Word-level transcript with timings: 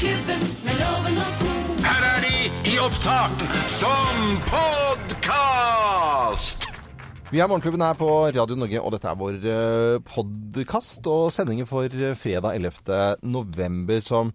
Morgenklubben 0.00 0.40
med 0.64 0.78
loven 0.80 1.16
og 1.20 1.32
co. 1.40 1.48
Her 1.84 2.04
er 2.08 2.22
de 2.24 2.36
i 2.70 2.78
opptak 2.80 3.42
som 3.68 4.20
podkast! 4.48 6.64
Vi 7.28 7.42
er 7.42 7.50
Morgenklubben 7.50 7.84
her 7.84 7.98
på 7.98 8.08
Radio 8.32 8.56
Norge, 8.56 8.80
og 8.80 8.94
dette 8.94 9.10
er 9.10 9.18
vår 9.20 9.36
podkast 10.08 11.04
og 11.04 11.28
sendinger 11.34 11.68
for 11.68 11.84
eh, 11.84 12.16
fredag 12.16 12.56
11. 12.56 13.20
november, 13.28 14.00
som, 14.00 14.32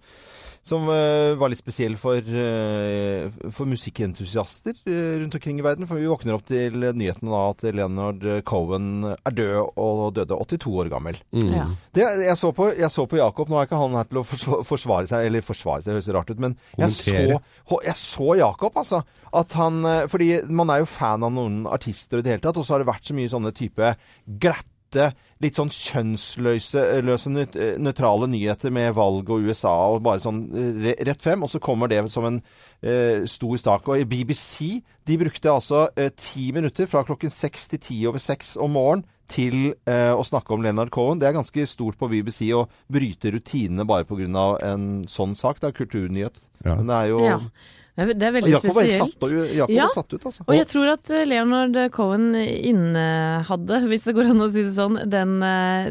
som 0.65 0.87
eh, 0.89 1.35
var 1.37 1.51
litt 1.51 1.61
spesiell 1.61 1.93
for, 2.01 2.17
eh, 2.17 3.27
for 3.53 3.69
musikkentusiaster 3.69 4.73
eh, 4.89 5.19
rundt 5.21 5.37
omkring 5.37 5.59
i 5.61 5.65
verden. 5.65 5.85
For 5.85 6.01
vi 6.01 6.09
våkner 6.09 6.37
opp 6.37 6.47
til 6.49 6.87
nyheten 6.97 7.29
da 7.29 7.41
at 7.51 7.61
Leonard 7.69 8.25
Cohen 8.49 9.11
er 9.13 9.35
død 9.37 9.77
og 9.77 10.17
døde 10.17 10.39
82 10.41 10.73
år 10.81 10.89
gammel. 10.89 11.21
Ja. 11.37 11.67
Det, 11.93 12.07
jeg, 12.25 12.37
så 12.41 12.49
på, 12.55 12.71
jeg 12.73 12.89
så 12.93 13.05
på 13.09 13.21
Jakob, 13.21 13.51
nå 13.51 13.61
er 13.61 13.69
ikke 13.69 13.81
han 13.83 13.97
her 13.99 14.09
til 14.09 14.23
å 14.23 14.25
forsvare 14.25 15.09
seg, 15.11 15.29
eller 15.29 15.45
forsvare 15.45 15.85
seg, 15.85 15.91
det 15.91 15.99
høres 15.99 16.13
rart 16.17 16.33
ut, 16.33 16.41
men 16.41 16.57
jeg 16.81 16.97
så, 16.97 17.79
jeg 17.85 17.97
så 18.01 18.29
Jakob, 18.41 18.81
altså. 18.81 19.03
At 19.35 19.53
han, 19.59 19.83
fordi 20.09 20.31
man 20.49 20.73
er 20.73 20.81
jo 20.81 20.89
fan 20.89 21.25
av 21.25 21.33
noen 21.35 21.65
artister 21.69 22.21
i 22.21 22.25
det 22.25 22.35
hele 22.35 22.45
tatt, 22.47 22.57
og 22.57 22.65
så 22.65 22.75
har 22.75 22.83
det 22.83 22.89
vært 22.89 23.05
så 23.05 23.17
mye 23.17 23.31
sånne 23.31 23.53
type 23.55 23.93
glatte, 24.95 25.15
litt 25.43 25.57
sånn 25.57 25.71
kjønnsløse 25.71 26.83
løse, 27.03 27.31
eh, 27.55 27.75
nøytrale 27.81 28.27
nyheter 28.31 28.71
med 28.71 28.93
valg 28.95 29.29
og 29.29 29.43
USA 29.45 29.73
og 29.93 30.03
bare 30.05 30.23
sånn 30.23 30.45
eh, 30.55 30.95
rett 31.05 31.21
frem, 31.21 31.43
og 31.43 31.51
så 31.51 31.59
kommer 31.59 31.91
det 31.91 32.03
som 32.11 32.25
en 32.25 32.41
eh, 32.81 33.25
stor 33.27 33.57
stak. 33.59 33.87
Og 33.87 33.99
i 33.99 34.07
BBC, 34.07 34.81
de 35.05 35.17
brukte 35.19 35.51
altså 35.51 35.89
eh, 35.95 36.11
ti 36.15 36.51
minutter 36.55 36.87
fra 36.87 37.03
klokken 37.07 37.29
seks 37.33 37.67
til 37.73 37.79
ti 37.83 37.99
over 38.07 38.19
seks 38.19 38.55
om 38.57 38.75
morgenen 38.77 39.05
til 39.27 39.73
eh, 39.89 40.13
å 40.13 40.21
snakke 40.23 40.53
om 40.53 40.61
Leonard 40.61 40.91
Cohen. 40.93 41.19
Det 41.19 41.27
er 41.27 41.33
ganske 41.37 41.65
stort 41.67 41.97
på 41.97 42.09
BBC 42.11 42.51
å 42.53 42.67
bryte 42.93 43.31
rutinene 43.33 43.87
bare 43.89 44.05
pga. 44.05 44.59
en 44.61 45.05
sånn 45.09 45.35
sak. 45.35 45.59
Det 45.59 45.71
er 45.71 45.79
kulturnyhet. 45.79 46.37
Ja. 46.63 46.75
Men 46.75 46.87
det 46.87 46.95
er 46.95 47.07
jo 47.09 47.25
Ja. 47.25 47.39
Det 47.95 48.03
er, 48.27 48.33
veldig 48.35 48.51
Jakob 48.51 48.73
var 48.75 48.83
helt 48.83 48.93
spesielt. 48.97 49.13
satt, 49.23 49.55
Jakob 49.55 49.71
Ja. 49.75 49.83
var 49.87 49.93
satt 49.95 50.13
ut, 50.13 50.25
altså. 50.27 50.43
Og 50.49 50.55
jeg 50.57 50.67
tror 50.67 50.89
at 50.91 51.09
eh, 51.15 51.25
Leonard 51.31 51.77
Cohen 51.95 52.25
innehadde, 52.35 53.79
hvis 53.89 54.03
det 54.07 54.15
går 54.17 54.31
an 54.33 54.43
å 54.43 54.49
si 54.51 54.65
det 54.67 54.73
sånn, 54.75 54.99
den 55.09 55.37
eh, 55.45 55.87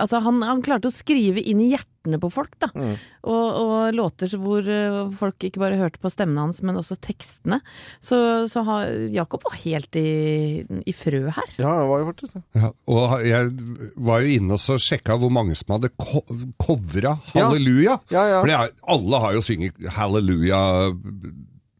Altså, 0.00 0.22
han, 0.24 0.40
han 0.46 0.62
klarte 0.64 0.88
å 0.88 0.94
skrive 0.94 1.42
inn 1.44 1.60
i 1.60 1.72
hjertene 2.02 2.18
på 2.20 2.30
folk, 2.32 2.54
da. 2.60 2.68
Mm. 2.74 2.96
Og, 3.22 3.46
og 3.62 3.94
låter 3.94 4.32
hvor 4.40 4.66
eh, 4.66 5.12
folk 5.18 5.44
ikke 5.46 5.60
bare 5.62 5.78
hørte 5.78 6.00
på 6.02 6.10
stemmene 6.10 6.40
hans, 6.48 6.62
men 6.62 6.76
også 6.76 6.96
tekstene. 7.00 7.60
Så, 8.02 8.48
så 8.50 8.62
har 8.66 8.86
Jakob 9.14 9.42
var 9.44 9.56
helt 9.62 9.94
i, 9.96 10.64
i 10.86 10.92
frø 10.92 11.22
her. 11.30 11.54
Ja, 11.58 11.76
det 11.82 11.88
var 11.90 12.02
jo 12.02 12.08
faktisk 12.10 12.34
det. 12.34 12.42
Ja, 12.58 12.72
og 12.86 13.26
jeg 13.26 13.52
var 13.96 14.20
jo 14.24 14.34
inne 14.38 14.56
og 14.58 14.60
så 14.62 14.78
sjekka 14.82 15.16
hvor 15.20 15.30
mange 15.32 15.54
som 15.58 15.76
hadde 15.76 15.92
ko 15.96 16.24
covra 16.62 17.18
Ja. 17.34 17.46
Halleluja. 17.48 17.98
Ja, 18.12 18.26
ja. 18.28 18.40
For 18.42 18.50
det 18.50 18.58
er, 18.58 18.74
alle 18.96 19.22
har 19.22 19.34
jo 19.38 19.44
synget 19.46 19.78
Halleluja 19.96 20.62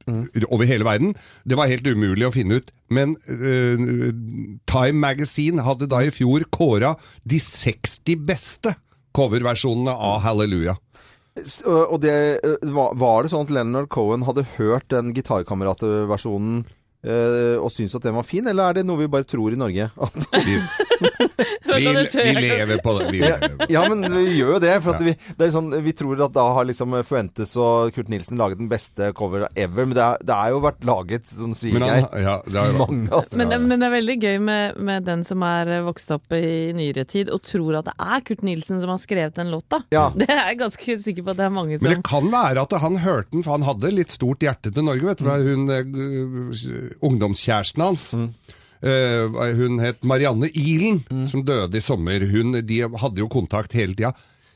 Mm. 0.02 0.24
over 0.50 0.66
hele 0.66 0.82
verden. 0.82 1.12
Det 1.46 1.54
var 1.54 1.68
helt 1.70 1.86
umulig 1.86 2.26
å 2.26 2.32
finne 2.34 2.56
ut. 2.58 2.72
Men 2.90 3.12
uh, 3.30 3.78
Time 4.66 4.98
Magazine 4.98 5.62
hadde 5.62 5.86
da 5.86 6.00
i 6.02 6.10
fjor 6.10 6.42
kåra 6.50 6.96
de 7.22 7.38
60 7.38 8.16
beste 8.26 8.72
coverversjonene 9.16 9.94
av 9.94 10.22
Halleluja. 10.26 10.76
Og 11.64 11.94
og 11.94 11.98
det, 12.02 12.14
eh, 12.44 12.70
var, 12.74 13.22
det 13.24 13.32
sånn 13.32 13.46
at 13.46 13.52
Leonard 13.56 13.88
Cohen 13.88 14.26
hadde 14.28 14.44
hørt 14.58 14.88
den 14.92 15.14
gitarkameratversjonen 15.16 16.64
eh, 17.06 17.56
og 17.56 17.70
syntes 17.72 17.96
at 17.96 18.04
den 18.04 18.18
var 18.18 18.26
fin, 18.28 18.46
eller 18.48 18.68
er 18.68 18.80
det 18.80 18.86
noe 18.86 19.00
vi 19.00 19.08
bare 19.12 19.24
tror 19.28 19.54
i 19.54 19.60
Norge? 19.60 19.88
At, 19.96 20.28
Vi, 20.44 20.58
vi, 21.72 21.86
vi 22.12 22.34
lever 22.46 22.82
på 22.84 22.96
det. 22.98 23.08
Vi 23.12 23.22
lever. 23.22 23.56
på 23.58 23.68
ja, 23.72 23.84
men 23.88 24.06
vi 24.12 24.36
gjør 24.38 24.56
jo 24.56 24.60
det. 24.62 24.74
For 24.84 24.96
at 24.96 25.04
vi, 25.06 25.14
det 25.38 25.48
er 25.48 25.54
sånn, 25.54 25.72
vi 25.84 25.94
tror 25.96 26.24
at 26.26 26.34
da 26.36 26.46
har 26.56 26.68
liksom 26.68 26.96
Fuentes 27.06 27.54
og 27.60 27.92
Kurt 27.96 28.10
Nilsen 28.12 28.40
laget 28.40 28.60
den 28.60 28.70
beste 28.72 29.12
cover 29.16 29.46
ever, 29.52 29.86
men 29.86 29.96
det, 29.96 30.04
er, 30.04 30.26
det 30.26 30.36
er 30.36 30.54
jo 30.54 30.62
vært 30.64 30.86
laget, 30.86 31.26
som 31.30 31.54
sier 31.56 31.78
Men 31.78 31.88
jeg, 31.88 32.08
ja, 32.24 32.36
det 32.46 32.58
er 32.58 32.72
jo 32.72 32.78
mange. 32.80 33.08
Altså. 33.12 33.38
Men 33.40 33.52
men 33.72 33.80
det 33.80 33.88
er 33.88 33.94
veldig 33.94 34.16
gøy 34.22 34.38
med, 34.42 34.78
med 34.84 35.06
den 35.08 35.24
som 35.26 35.42
er 35.46 35.70
eh, 35.78 35.84
vokst 35.86 36.12
opp 36.14 36.34
i 36.36 36.72
nyere 36.76 37.04
tid 37.08 37.30
og 37.32 37.42
tror 37.46 37.80
at 37.80 37.90
det 37.90 37.96
er 37.96 38.24
Kurt 38.26 38.44
Nilsen 38.46 38.82
som 38.82 38.92
har 38.92 39.00
skrevet 39.02 39.36
den 39.38 39.52
låta. 39.52 39.82
Ja. 39.94 40.08
Det 40.22 40.28
er 40.30 40.52
jeg 40.52 40.60
ganske 40.60 40.96
sikker 41.02 41.24
på 41.26 41.32
at 41.32 41.40
det 41.40 41.46
er 41.48 41.54
mange 41.54 41.78
som 41.78 41.86
Men 41.86 41.96
det 41.96 42.06
kan 42.06 42.28
være 42.32 42.62
at 42.62 42.74
han 42.82 42.98
hørte 43.02 43.32
den, 43.32 43.44
for 43.44 43.56
han 43.56 43.66
hadde 43.66 43.90
litt 43.94 44.14
stort 44.14 44.44
hjerte 44.44 44.70
til 44.74 44.86
Norge. 44.86 45.08
vet 45.08 45.22
du, 45.22 45.24
fra 45.26 45.38
hun, 45.42 45.70
eh, 45.72 46.92
Ungdomskjæresten 47.02 47.82
hans. 47.84 48.10
Eh, 48.82 49.40
hun 49.58 49.78
het 49.78 50.02
Marianne 50.02 50.50
Ilen, 50.58 51.02
som 51.30 51.44
døde 51.46 51.78
i 51.78 51.84
sommer. 51.84 52.24
Hun, 52.32 52.58
de 52.66 52.80
hadde 52.82 53.22
jo 53.22 53.30
kontakt 53.30 53.76
hele 53.78 53.94
tida. 53.94 54.12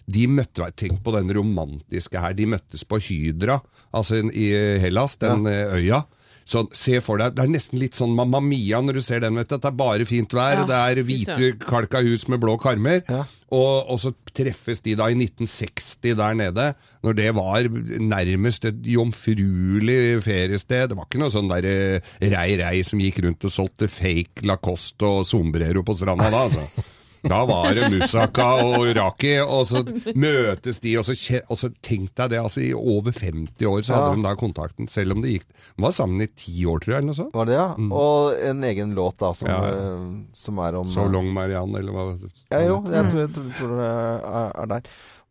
De 0.06 0.26
møtte, 0.30 0.66
Tenk 0.78 1.00
på 1.02 1.14
den 1.14 1.30
romantiske 1.34 2.20
her. 2.22 2.34
De 2.34 2.46
møttes 2.46 2.84
på 2.86 2.98
Hydra, 3.02 3.60
altså 3.94 4.20
i 4.30 4.50
Hellas, 4.82 5.16
den 5.22 5.46
ja. 5.50 5.66
øya. 5.74 6.04
Så 6.46 6.60
se 6.78 7.00
for 7.02 7.18
deg, 7.18 7.34
Det 7.34 7.42
er 7.42 7.48
nesten 7.50 7.80
litt 7.80 7.96
sånn 7.98 8.12
Mamma 8.14 8.38
Mia 8.40 8.78
når 8.78 9.00
du 9.00 9.02
ser 9.02 9.18
den. 9.24 9.34
vet 9.34 9.48
du, 9.50 9.56
at 9.56 9.64
Det 9.64 9.70
er 9.72 9.78
bare 9.80 10.04
fint 10.06 10.30
vær, 10.30 10.54
Ja, 10.54 10.62
og 10.62 10.68
det 10.70 10.76
er 10.78 11.02
hvite 11.02 11.48
kalka 11.66 12.02
hus 12.06 12.28
med 12.30 12.38
blå 12.40 12.54
karmer. 12.62 13.02
Ja. 13.10 13.24
Og, 13.50 13.90
og 13.90 13.98
så 14.02 14.12
treffes 14.34 14.80
de 14.82 14.94
da 14.98 15.08
i 15.10 15.16
1960 15.18 16.14
der 16.18 16.34
nede, 16.38 16.68
når 17.02 17.16
det 17.18 17.28
var 17.34 17.66
nærmest 17.66 18.64
et 18.70 18.78
jomfruelig 18.86 20.22
feriested. 20.24 20.88
Det 20.90 20.96
var 20.98 21.06
ikke 21.08 21.20
noe 21.22 21.34
sånn 21.34 21.50
der 21.50 21.66
eh, 21.70 22.12
rei-rei 22.22 22.82
som 22.86 23.02
gikk 23.02 23.22
rundt 23.26 23.46
og 23.46 23.54
solgte 23.54 23.90
fake 23.90 24.46
Lacoste 24.46 25.06
og 25.06 25.26
sombrero 25.26 25.82
på 25.86 25.98
stranda 25.98 26.30
da, 26.30 26.46
altså. 26.46 26.86
Da 27.28 27.40
var 27.48 27.72
det 27.74 27.88
Musaka 27.92 28.46
og 28.64 28.86
raki, 28.96 29.32
og 29.42 29.64
så 29.68 29.82
møtes 30.14 30.80
de, 30.84 30.92
og 31.00 31.04
så, 31.08 31.16
og 31.50 31.58
så 31.60 31.70
tenk 31.84 32.12
deg 32.18 32.30
det, 32.34 32.40
altså 32.42 32.62
i 32.64 32.70
over 32.76 33.12
50 33.16 33.66
år 33.66 33.82
så 33.86 33.96
hadde 33.96 34.10
Ja. 34.12 34.14
de 34.20 34.26
da 34.28 34.34
kontakten, 34.38 34.88
selv 34.92 35.16
om 35.16 35.22
det 35.24 35.32
gikk 35.36 35.46
De 35.76 35.82
var 35.86 35.94
sammen 35.96 36.22
i 36.22 36.28
ti 36.28 36.54
år, 36.66 36.78
tror 36.84 36.94
jeg, 36.94 37.02
eller 37.02 37.10
noe 37.12 37.18
sånt. 37.18 37.34
Var 37.34 37.50
det, 37.50 37.56
ja? 37.58 37.66
Og 38.02 38.38
en 38.50 38.62
egen 38.70 38.94
låt 38.96 39.18
da, 39.18 39.32
som, 39.34 39.48
Ja, 39.50 39.58
eh, 39.72 40.06
som 40.34 40.58
er 40.58 40.78
om 40.78 40.88
So 40.92 41.04
Long 41.10 41.32
Marianne, 41.34 41.78
eller 41.82 41.92
hva 41.92 42.06
Ja, 42.50 42.62
jo, 42.66 42.80
jeg 42.86 43.10
tror, 43.10 43.20
jeg 43.26 43.34
tror, 43.34 43.76
det 43.76 43.90
er 44.62 44.66
der. 44.76 44.82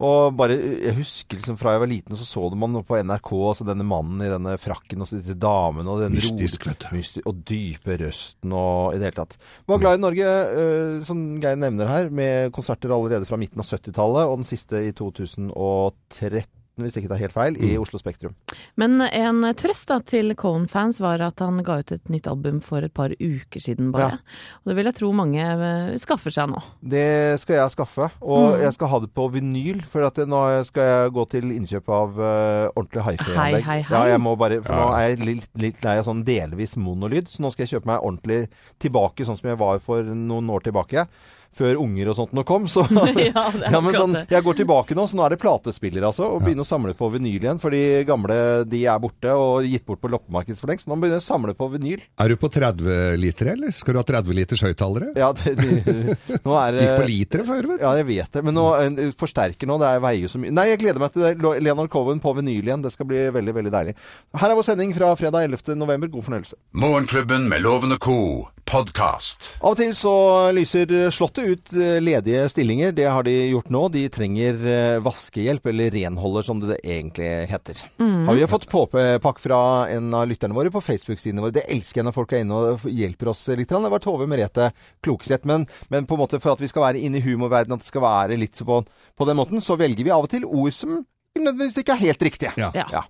Og 0.03 0.33
bare, 0.35 0.57
Jeg 0.59 0.95
husker 0.97 1.39
liksom 1.39 1.55
fra 1.59 1.75
jeg 1.75 1.83
var 1.85 1.87
liten, 1.87 2.17
så 2.19 2.25
så 2.27 2.49
det 2.51 2.59
man 2.59 2.75
på 2.83 2.97
NRK 2.99 3.29
altså 3.31 3.67
denne 3.67 3.85
mannen 3.87 4.19
i 4.25 4.31
denne 4.31 4.57
frakken 4.59 4.99
og 4.99 5.07
så 5.07 5.21
disse 5.21 5.37
damene 5.39 5.87
og 5.87 6.03
den 6.03 6.17
Mystisk, 6.17 6.67
vet 6.67 6.83
du. 6.83 7.21
og 7.23 7.39
dype 7.47 7.95
røsten 8.01 8.51
og 8.51 8.91
i 8.91 8.99
det 8.99 9.07
hele 9.07 9.21
tatt. 9.21 9.37
Var 9.71 9.79
glad 9.79 9.99
i 9.99 10.03
Norge, 10.03 10.33
eh, 10.59 10.97
som 11.07 11.23
Geir 11.39 11.55
nevner 11.61 11.87
her, 11.87 12.11
med 12.11 12.51
konserter 12.55 12.91
allerede 12.91 13.27
fra 13.29 13.39
midten 13.39 13.63
av 13.63 13.69
70-tallet, 13.71 14.27
og 14.27 14.43
den 14.43 14.49
siste 14.51 14.83
i 14.83 14.91
2013, 14.91 16.51
hvis 16.77 16.95
jeg 16.97 17.03
ikke 17.05 17.13
er 17.15 17.21
helt 17.23 17.31
feil, 17.33 17.53
Mm. 17.55 17.65
i 17.69 17.77
Oslo 17.79 17.97
Spektrum. 17.99 18.33
Men 18.75 18.99
en 19.01 19.41
trøst 19.55 19.87
da 19.87 19.99
til 20.03 20.33
Cohen-fans 20.35 20.99
var 20.99 21.21
at 21.21 21.39
han 21.39 21.61
ga 21.63 21.77
ut 21.79 21.91
et 21.91 22.09
nytt 22.09 22.27
album 22.27 22.59
for 22.59 22.79
et 22.83 22.93
par 22.93 23.09
uker 23.15 23.59
siden 23.63 23.91
bare. 23.93 24.19
Ja. 24.19 24.57
Og 24.65 24.71
det 24.71 24.75
vil 24.75 24.85
jeg 24.85 24.95
tro 24.95 25.11
mange 25.13 25.39
eh, 25.39 25.97
skaffer 25.97 26.31
seg 26.35 26.49
nå. 26.51 26.61
Det 26.83 27.39
skal 27.39 27.55
jeg 27.61 27.71
skaffe, 27.71 28.09
og 28.21 28.55
Mm. 28.57 28.61
jeg 28.61 28.73
skal 28.73 28.87
ha 28.87 28.99
det 28.99 29.13
på 29.13 29.31
vinyl. 29.31 29.83
For 29.85 30.03
at 30.03 30.15
nå 30.27 30.63
skal 30.65 30.83
jeg 30.83 31.11
gå 31.13 31.29
til 31.29 31.43
innkjøp 31.55 31.87
av 31.89 32.19
uh, 32.19 32.69
ordentlig 32.75 33.03
Hei, 33.03 33.15
hifi-anlegg. 33.15 33.63
hei, 33.63 33.81
hei. 33.81 33.95
Ja, 33.95 34.03
jeg 34.11 34.19
må 34.19 34.35
bare, 34.37 34.61
for 34.61 34.73
Ja. 34.73 34.85
nå 34.89 34.93
er 34.99 35.07
jeg 35.15 35.19
litt, 35.25 35.49
litt 35.55 35.83
lei 35.83 35.97
av 35.97 36.05
sånn 36.05 36.23
delvis 36.25 36.75
monolyd, 36.77 37.27
så 37.27 37.39
nå 37.39 37.51
skal 37.51 37.65
jeg 37.65 37.79
kjøpe 37.81 37.85
meg 37.85 38.01
ordentlig 38.01 38.49
tilbake, 38.79 39.23
sånn 39.25 39.37
som 39.39 39.49
jeg 39.49 39.57
var 39.57 39.79
for 39.79 40.03
noen 40.03 40.49
år 40.49 40.61
tilbake. 40.63 41.07
Før 41.55 41.79
unger 41.79 42.09
og 42.11 42.17
sånt 42.17 42.33
nå 42.35 42.43
kom, 42.47 42.65
så 42.67 42.83
ja, 43.15 43.43
ja, 43.71 43.79
men 43.79 43.95
sånn. 43.95 44.17
Jeg 44.27 44.43
går 44.43 44.57
tilbake 44.59 44.97
nå, 44.97 45.05
så 45.07 45.15
nå 45.15 45.25
er 45.25 45.35
det 45.35 45.39
platespiller, 45.39 46.03
altså. 46.09 46.27
Og 46.35 46.43
begynner 46.43 46.65
å 46.65 46.67
samle 46.67 46.95
på 46.97 47.07
vinyl 47.13 47.39
igjen. 47.47 47.61
For 47.63 47.71
de 47.71 48.03
gamle 48.07 48.37
de 48.67 48.81
er 48.91 48.99
borte 49.01 49.31
og 49.39 49.67
gitt 49.67 49.85
bort 49.87 50.01
på 50.03 50.11
loppemarked 50.11 50.59
for 50.59 50.71
lengst. 50.71 50.85
Så 50.85 50.91
nå 50.91 50.99
begynner 50.99 51.21
jeg 51.21 51.25
å 51.25 51.27
samle 51.29 51.55
på 51.57 51.69
vinyl. 51.71 52.03
Er 52.21 52.31
du 52.31 52.35
på 52.41 52.49
30 52.51 53.15
liter, 53.21 53.53
eller? 53.55 53.71
Skal 53.75 53.95
du 53.95 54.01
ha 54.01 54.05
30 54.07 54.35
liters 54.35 54.65
høyttalere? 54.65 55.13
Ja, 55.15 55.31
det, 55.37 55.55
de, 55.61 56.17
nå 56.43 56.57
er 56.59 56.75
det 56.75 56.83
Gikk 56.85 56.99
på 56.99 57.07
litere 57.09 57.47
før, 57.47 57.69
vet 57.71 57.79
du. 57.79 57.85
Ja, 57.85 57.93
jeg 58.01 58.09
vet 58.09 58.35
det. 58.35 58.43
Men 58.45 58.57
nå 58.59 58.65
en 58.81 58.99
forsterker 59.15 59.69
nå. 59.69 59.79
Det 59.81 59.91
er 59.91 60.03
veier 60.03 60.25
jo 60.25 60.31
så 60.31 60.41
mye 60.41 60.55
Nei, 60.55 60.69
jeg 60.71 60.81
gleder 60.83 61.01
meg 61.03 61.15
til 61.15 61.25
det. 61.25 61.33
Leonard 61.63 61.91
Coven 61.93 62.21
på 62.23 62.35
vinyl 62.37 62.67
igjen. 62.67 62.83
Det 62.83 62.93
skal 62.95 63.09
bli 63.09 63.25
veldig, 63.35 63.55
veldig 63.59 63.73
deilig. 63.73 63.95
Her 64.41 64.51
er 64.51 64.59
vår 64.59 64.67
sending 64.67 64.93
fra 64.97 65.13
fredag 65.19 65.47
11. 65.49 65.77
november. 65.79 66.11
God 66.11 66.27
fornøyelse. 66.27 66.59
Morgenklubben 66.83 67.49
med 67.51 67.63
lovende 67.65 67.99
Co. 68.01 68.19
podkast. 68.65 69.49
Av 69.61 69.73
og 69.73 69.79
til 69.79 69.93
så 69.97 70.13
lyser 70.55 70.91
Slottet 71.13 71.47
ut 71.47 71.73
eh, 71.77 71.97
ledige 72.03 72.47
stillinger. 72.51 72.93
Det 72.97 73.05
har 73.07 73.25
de 73.27 73.33
gjort 73.51 73.69
nå. 73.73 73.83
De 73.93 74.03
trenger 74.11 74.59
eh, 74.71 74.97
vaskehjelp, 75.05 75.69
eller 75.71 75.93
renholder 75.93 76.45
som 76.47 76.61
det 76.63 76.79
egentlig 76.81 77.29
heter. 77.51 77.81
Har 77.97 78.37
vi 78.37 78.47
fått 78.49 78.67
påpakk 78.71 79.41
fra 79.41 79.59
en 79.93 80.13
av 80.17 80.27
lytterne 80.29 80.57
våre 80.57 80.73
på 80.73 80.83
Facebook-sidene 80.83 81.43
våre. 81.45 81.55
Det 81.55 81.67
elsker 81.71 82.01
jeg 82.01 82.09
når 82.09 82.17
folk 82.17 82.33
er 82.33 82.45
inne 82.45 82.59
og 82.59 82.87
hjelper 82.89 83.31
oss 83.31 83.45
litt. 83.53 83.71
Det 83.71 83.93
var 83.95 84.03
Tove 84.03 84.27
Merete 84.29 84.71
Klokseth. 85.05 85.45
Men, 85.47 85.67
men 85.93 86.09
på 86.09 86.17
en 86.17 86.25
måte 86.25 86.41
for 86.41 86.55
at 86.55 86.63
vi 86.63 86.71
skal 86.71 86.89
være 86.89 87.03
inne 87.05 87.21
i 87.21 87.25
humorverdenen, 87.25 87.77
at 87.77 87.85
det 87.85 87.93
skal 87.93 88.05
være 88.05 88.39
litt 88.41 88.59
på, 88.65 88.81
på 88.85 89.29
den 89.29 89.39
måten, 89.39 89.61
så 89.63 89.77
velger 89.79 90.07
vi 90.07 90.13
av 90.15 90.25
og 90.25 90.31
til 90.33 90.47
ord 90.47 90.73
som 90.75 91.03
nødvendigvis 91.43 91.81
ikke 91.83 91.95
er 91.95 92.01
helt 92.03 92.25
riktige. 92.29 92.53
Ja. 92.59 92.71
Ja. 92.75 93.03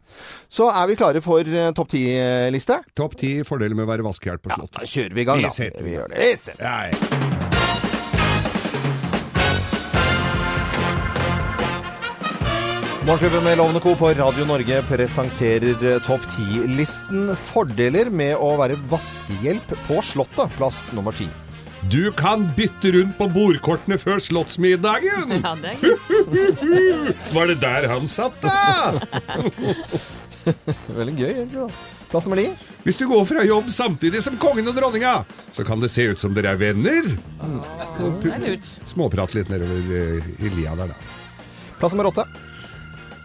Så 0.50 0.70
er 0.72 0.90
vi 0.90 0.98
klare 1.00 1.22
for 1.26 1.46
uh, 1.46 1.70
topp 1.78 1.94
ti-liste. 1.94 2.82
Topp 2.98 3.18
ti 3.22 3.38
fordeler 3.48 3.78
med 3.78 3.86
å 3.86 3.92
være 3.94 4.08
vaskehjelp 4.08 4.48
på 4.48 4.56
slottet 4.56 4.82
Da 4.82 4.90
kjører 4.90 5.18
vi 5.18 5.26
i 5.26 5.30
gang, 5.30 5.46
da. 5.46 5.54
Vi, 5.54 5.72
Vi 5.86 5.98
gjør 5.98 6.14
det. 6.14 6.22
Vi 6.24 6.36
setter. 6.42 6.66
Ja, 6.66 6.78
ja. 6.90 7.36
Morgenklubben 13.06 13.44
med 13.44 13.58
Lovende 13.58 13.80
Co. 13.80 13.92
på 13.96 14.08
Radio 14.18 14.46
Norge 14.50 14.80
presenterer 14.90 15.84
eh, 15.86 16.00
topp 16.02 16.24
10-listen 16.26 17.36
fordeler 17.38 18.10
med 18.10 18.34
å 18.42 18.56
være 18.58 18.80
vaskehjelp 18.90 19.76
på 19.86 20.02
Slottet, 20.02 20.50
plass 20.58 20.88
nummer 20.98 21.14
ti. 21.14 21.28
Du 21.90 22.12
kan 22.12 22.50
bytte 22.58 22.92
rundt 22.92 23.18
på 23.18 23.28
bordkortene 23.30 23.98
før 24.02 24.22
slottsmiddagen! 24.24 25.34
Ja, 25.38 25.52
det. 25.60 25.76
Var 27.36 27.52
det 27.52 27.58
der 27.62 27.88
han 27.92 28.08
satt, 28.10 28.40
da? 28.42 28.96
Veldig 30.98 31.14
gøy, 31.20 31.30
egentlig. 31.30 31.60
da. 31.60 31.68
Plass 32.10 32.26
nummer 32.26 32.40
ni. 32.42 32.48
Hvis 32.86 32.98
du 33.02 33.06
går 33.10 33.26
fra 33.30 33.46
jobb 33.46 33.70
samtidig 33.74 34.24
som 34.26 34.38
kongen 34.42 34.70
og 34.72 34.78
dronninga, 34.78 35.14
så 35.54 35.66
kan 35.68 35.82
det 35.84 35.92
se 35.94 36.08
ut 36.14 36.22
som 36.22 36.34
dere 36.38 36.56
er 36.56 36.62
venner. 36.62 37.12
Det 37.12 38.34
er 38.34 38.44
lurt. 38.48 38.74
Småprat 38.88 39.38
litt 39.38 39.52
nedover 39.54 39.96
eh, 40.00 40.34
i 40.42 40.54
lia 40.58 40.74
der, 40.80 40.94
da. 40.94 41.46
Plass 41.82 41.94
nummer 41.94 42.10
åtte. 42.14 42.26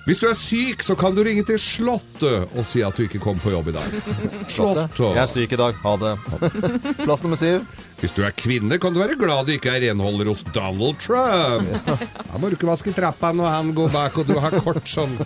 Hvis 0.06 0.20
du 0.22 0.26
er 0.30 0.36
syk, 0.38 0.82
så 0.84 0.96
kan 0.98 1.14
du 1.14 1.20
ringe 1.26 1.42
til 1.46 1.58
Slottet 1.60 2.54
og 2.56 2.64
si 2.66 2.80
at 2.84 2.96
du 2.96 3.04
ikke 3.04 3.20
kom 3.22 3.40
på 3.40 3.52
jobb 3.52 3.68
i 3.70 3.74
dag. 3.76 3.96
Slottet. 4.54 4.96
Jeg 4.96 5.22
er 5.22 5.30
syk 5.30 5.52
i 5.54 5.60
dag. 5.60 5.80
Ha 5.84 5.92
det. 6.00 6.14
Plass 7.04 7.24
nummer 7.24 7.40
syv. 7.40 7.66
Hvis 8.00 8.14
du 8.16 8.22
er 8.24 8.32
kvinne, 8.32 8.78
kan 8.80 8.96
du 8.96 9.02
være 9.02 9.18
glad 9.20 9.46
du 9.46 9.52
ikke 9.54 9.74
er 9.74 9.84
renholder 9.90 10.30
hos 10.32 10.44
Donald 10.54 10.96
Trump. 11.04 11.68
Da 12.30 12.38
må 12.38 12.48
du 12.48 12.56
ikke 12.56 12.70
vaske 12.70 12.94
trappa 12.96 13.32
når 13.36 13.50
han 13.50 13.74
går 13.76 13.90
bak 13.92 14.16
og 14.22 14.30
du 14.30 14.38
har 14.40 14.54
kort 14.64 14.88
sånn 14.88 15.18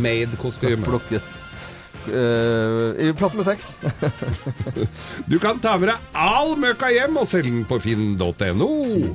made-kostyme. 0.00 0.82
Plukket. 0.88 1.38
Uh, 2.00 2.96
i 2.96 3.10
plass 3.12 3.34
nummer 3.36 3.44
seks. 3.44 3.74
Du 5.28 5.36
kan 5.38 5.60
ta 5.62 5.76
med 5.78 5.92
deg 5.92 6.14
all 6.16 6.56
møkka 6.58 6.88
hjem 6.94 7.20
og 7.20 7.28
selge 7.30 7.52
den 7.52 7.66
på 7.68 7.78
finn.no. 7.84 8.70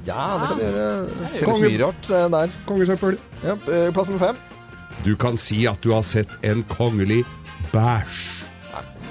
Ja, 0.06 0.27
det 0.39 0.51
kan 0.51 0.59
du 0.59 0.65
gjøre. 0.68 0.89
Selges 1.33 1.63
mye 1.65 1.80
rart 1.81 2.12
eh, 2.13 2.27
der. 2.38 2.59
Kongesøppel. 2.69 3.18
Ja, 3.41 3.57
eh, 3.57 3.89
plass 3.95 4.13
nummer 4.13 4.30
fem. 4.30 4.55
Du 5.06 5.13
kan 5.16 5.38
si 5.38 5.68
at 5.69 5.81
du 5.86 5.92
har 5.94 6.02
sett 6.04 6.31
en 6.42 6.63
kongelig 6.75 7.22
bæsj. 7.72 8.24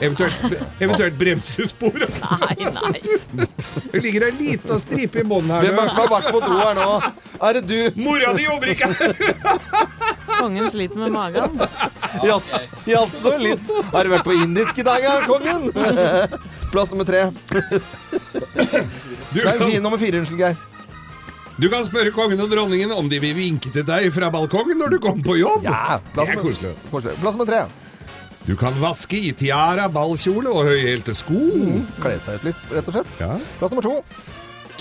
Eventuelt, 0.03 0.41
eventuelt 0.83 1.15
bremsespor. 1.15 1.95
Nei, 2.03 2.67
nei. 2.75 3.47
Det 3.93 4.01
ligger 4.03 4.27
en 4.27 4.41
liten 4.41 4.81
stripe 4.83 5.23
i 5.23 5.25
bånn 5.25 5.47
her. 5.55 5.63
Hvem 5.63 5.79
er 5.79 5.87
det 5.87 5.93
som 5.93 6.01
har 6.03 6.11
vært 6.11 6.27
på 6.35 6.41
do 6.43 6.57
her 6.59 6.75
nå? 6.81 6.89
Er 7.39 7.59
det 7.61 7.63
du? 7.71 8.03
Mora 8.03 8.33
di 8.35 8.43
jobber 8.49 8.73
ikke 8.75 8.91
her! 8.91 9.15
Kongen 10.35 10.67
sliter 10.75 10.99
med 10.99 11.15
magen. 11.15 11.63
Jaså, 12.27 12.59
jaså, 12.91 13.37
litt. 13.39 13.71
Har 13.95 14.05
du 14.05 14.13
vært 14.17 14.27
på 14.27 14.35
indisk 14.35 14.83
i 14.83 14.87
dag, 14.91 14.99
ja, 15.07 15.15
kongen? 15.31 15.71
Plass 16.75 16.91
nummer 16.91 17.07
tre. 17.07 17.29
Du 19.31 19.41
Nei, 19.47 19.57
fin 19.63 19.79
nummer 19.83 19.99
fire, 20.03 20.25
unnskyld, 20.25 20.43
Geir. 20.43 20.74
Du 21.61 21.69
kan 21.71 21.87
spørre 21.87 22.11
kongen 22.15 22.41
og 22.43 22.51
dronningen 22.51 22.93
om 22.97 23.09
de 23.11 23.21
vil 23.23 23.37
vinke 23.37 23.71
til 23.75 23.87
deg 23.87 24.11
fra 24.15 24.31
balkongen 24.35 24.81
når 24.81 24.97
du 24.97 25.01
kommer 25.03 25.27
på 25.27 25.39
jobb. 25.39 25.67
Ja, 25.67 26.01
plass 26.15 26.31
det 26.31 26.39
er 26.39 26.43
koselig. 26.43 27.17
Plass 27.23 27.37
nummer 27.39 27.51
tre. 27.51 27.65
Du 28.45 28.53
kan 28.61 28.75
vaske 28.77 29.17
i 29.17 29.31
tiara, 29.33 29.87
ballkjole 29.89 30.51
og 30.53 30.67
høyhælte 30.69 31.15
sko. 31.17 31.39
Kle 32.03 32.17
seg 32.21 32.43
ut 32.43 32.51
litt, 32.51 32.65
rett 32.75 32.91
og 32.91 32.99
slett. 32.99 33.21
Ja. 33.23 33.39
Plass 33.61 33.73
nummer 33.73 33.87
to. 33.87 33.95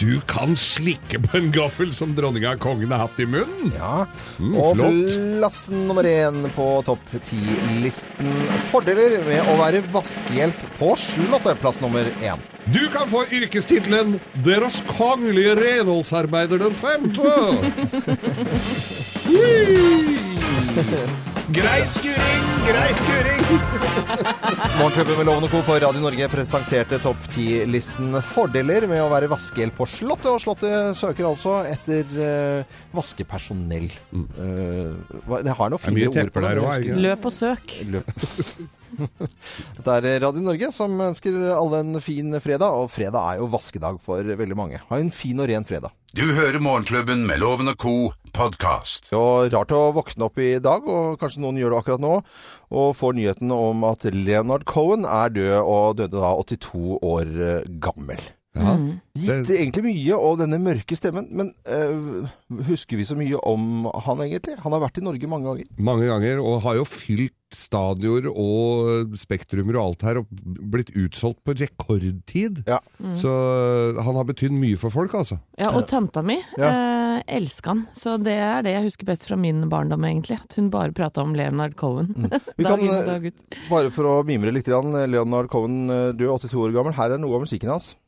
Du 0.03 0.19
kan 0.27 0.51
slikke 0.55 1.19
på 1.23 1.37
en 1.37 1.45
gaffel 1.55 1.93
som 1.95 2.11
dronninga 2.17 2.57
og 2.57 2.59
kongen 2.63 2.91
har 2.91 3.05
hatt 3.05 3.19
i 3.23 3.25
munnen. 3.29 3.71
Ja. 3.77 4.03
Mm, 4.35 4.57
og 4.59 4.75
flott. 4.75 5.15
plass 5.37 5.59
nummer 5.71 6.03
én 6.03 6.43
på 6.57 6.65
topp 6.83 7.13
ti-listen. 7.29 8.33
Fordeler 8.67 9.23
med 9.23 9.47
å 9.47 9.55
være 9.61 9.79
vaskehjelp 9.93 10.59
på 10.75 10.91
Slottet. 10.99 11.55
Plass 11.63 11.79
nummer 11.79 12.03
én. 12.19 12.39
Du 12.75 12.83
kan 12.91 13.07
få 13.07 13.23
yrkestittelen 13.31 14.19
'Deres 14.43 14.83
kongelige 14.91 15.55
renholdsarbeider 15.61 16.57
den 16.67 16.75
femte'. 16.75 17.31
Grei 21.51 21.81
skuring, 21.91 22.43
grei 22.63 22.91
skuring. 22.95 23.41
Morgenklubben 24.79 25.17
med 25.19 25.25
Loven 25.27 25.43
og 25.43 25.51
Co. 25.51 25.59
på 25.67 25.75
Radio 25.83 25.99
Norge 25.99 26.27
presenterte 26.31 26.99
topp 27.03 27.25
ti-listen 27.33 28.15
fordeler 28.23 28.85
med 28.87 29.01
å 29.03 29.09
være 29.11 29.27
vaskehjelp 29.31 29.75
på 29.75 29.87
Slottet. 29.91 30.29
Og 30.31 30.39
Slottet 30.39 30.95
søker 30.95 31.27
altså 31.27 31.57
etter 31.67 32.07
uh, 32.15 32.77
vaskepersonell. 32.95 33.89
Uh, 34.15 34.95
hva- 35.27 35.41
det 35.43 35.57
har 35.59 35.73
noen 35.75 35.83
fine 35.83 36.07
ord 36.13 36.31
på 36.31 36.45
det. 36.45 36.53
der 36.53 36.63
også? 36.63 37.01
Løp 37.09 37.27
og 37.27 37.35
søk. 37.35 37.75
Løp. 37.91 38.15
Dette 39.77 39.95
er 39.97 40.21
Radio 40.23 40.43
Norge 40.43 40.69
som 40.75 40.93
ønsker 41.01 41.35
alle 41.55 41.81
en 41.83 42.01
fin 42.03 42.33
fredag, 42.43 42.73
og 42.73 42.91
fredag 42.93 43.21
er 43.23 43.41
jo 43.41 43.49
vaskedag 43.53 43.99
for 44.03 44.23
veldig 44.23 44.57
mange. 44.57 44.81
Ha 44.89 44.99
en 45.01 45.13
fin 45.13 45.39
og 45.41 45.49
ren 45.49 45.67
fredag. 45.67 45.93
Du 46.13 46.27
hører 46.37 46.61
Morgenklubben 46.61 47.25
med 47.25 47.41
Loven 47.41 47.71
og 47.71 47.79
Co. 47.81 47.95
podkast. 48.33 49.09
Rart 49.13 49.73
å 49.73 49.81
våkne 49.93 50.27
opp 50.27 50.37
i 50.41 50.55
dag, 50.61 50.85
og 50.89 51.17
kanskje 51.21 51.41
noen 51.41 51.57
gjør 51.61 51.73
det 51.73 51.81
akkurat 51.81 52.05
nå, 52.05 52.13
og 52.73 52.95
får 52.97 53.17
nyheten 53.17 53.53
om 53.53 53.83
at 53.89 54.05
Leonard 54.13 54.65
Cohen 54.69 55.05
er 55.09 55.33
død, 55.33 55.57
og 55.61 55.99
døde 56.01 56.21
da 56.21 56.33
82 56.41 56.97
år 57.01 57.35
gammel. 57.81 58.21
Ja. 58.53 58.73
Gitt 59.17 59.49
egentlig 59.49 59.83
mye, 59.87 60.17
og 60.17 60.37
denne 60.41 60.59
mørke 60.61 60.97
stemmen, 60.97 61.25
men 61.33 61.53
eh, 61.65 62.27
husker 62.67 62.99
vi 62.99 63.05
så 63.07 63.15
mye 63.17 63.39
om 63.49 63.87
han 64.05 64.21
egentlig? 64.25 64.59
Han 64.61 64.75
har 64.75 64.83
vært 64.83 64.99
i 65.01 65.05
Norge 65.05 65.29
mange 65.29 65.47
ganger. 65.49 65.71
Mange 65.81 66.05
ganger, 66.09 66.41
og 66.43 66.59
har 66.65 66.77
jo 66.77 66.85
fylt 66.85 67.33
stadioner 67.53 68.31
og 68.33 69.13
spektrumer 69.17 69.77
og 69.77 69.83
alt 69.91 70.05
her, 70.07 70.19
og 70.21 70.29
blitt 70.73 70.89
utsolgt 70.97 71.41
på 71.45 71.53
rekordtid. 71.59 72.63
Ja. 72.69 72.79
Så 73.17 73.33
han 73.99 74.17
har 74.17 74.25
betydd 74.29 74.53
mye 74.57 74.77
for 74.81 74.93
folk, 74.93 75.13
altså. 75.17 75.37
Ja, 75.61 75.69
og 75.77 75.85
tanta 75.89 76.23
mi 76.25 76.39
Ja. 76.57 76.69
eh, 76.69 77.23
elska 77.37 77.73
han. 77.73 77.83
Så 77.97 78.17
det 78.21 78.33
er 78.41 78.61
det 78.65 78.73
jeg 78.73 78.87
husker 78.89 79.05
best 79.05 79.27
fra 79.29 79.37
min 79.37 79.65
barndom, 79.69 80.01
egentlig. 80.05 80.39
At 80.41 80.53
hun 80.57 80.69
bare 80.73 80.93
prata 80.93 81.21
om 81.21 81.33
Leonard 81.37 81.75
Cohen. 81.75 82.09
Vi 82.57 82.65
kan, 82.65 82.79
eh, 82.81 83.05
dag. 83.05 83.29
Bare 83.69 83.91
for 83.93 84.09
å 84.09 84.15
mimre 84.25 84.53
litt, 84.53 84.67
Leonard 84.67 85.49
Cohen 85.53 85.85
du 86.17 86.25
er 86.25 86.33
82 86.37 86.57
år 86.57 86.73
gammel. 86.73 86.93
Her 86.97 87.13
er 87.13 87.21
noe 87.21 87.37
av 87.37 87.45
musikken 87.45 87.69
hans. 87.69 87.93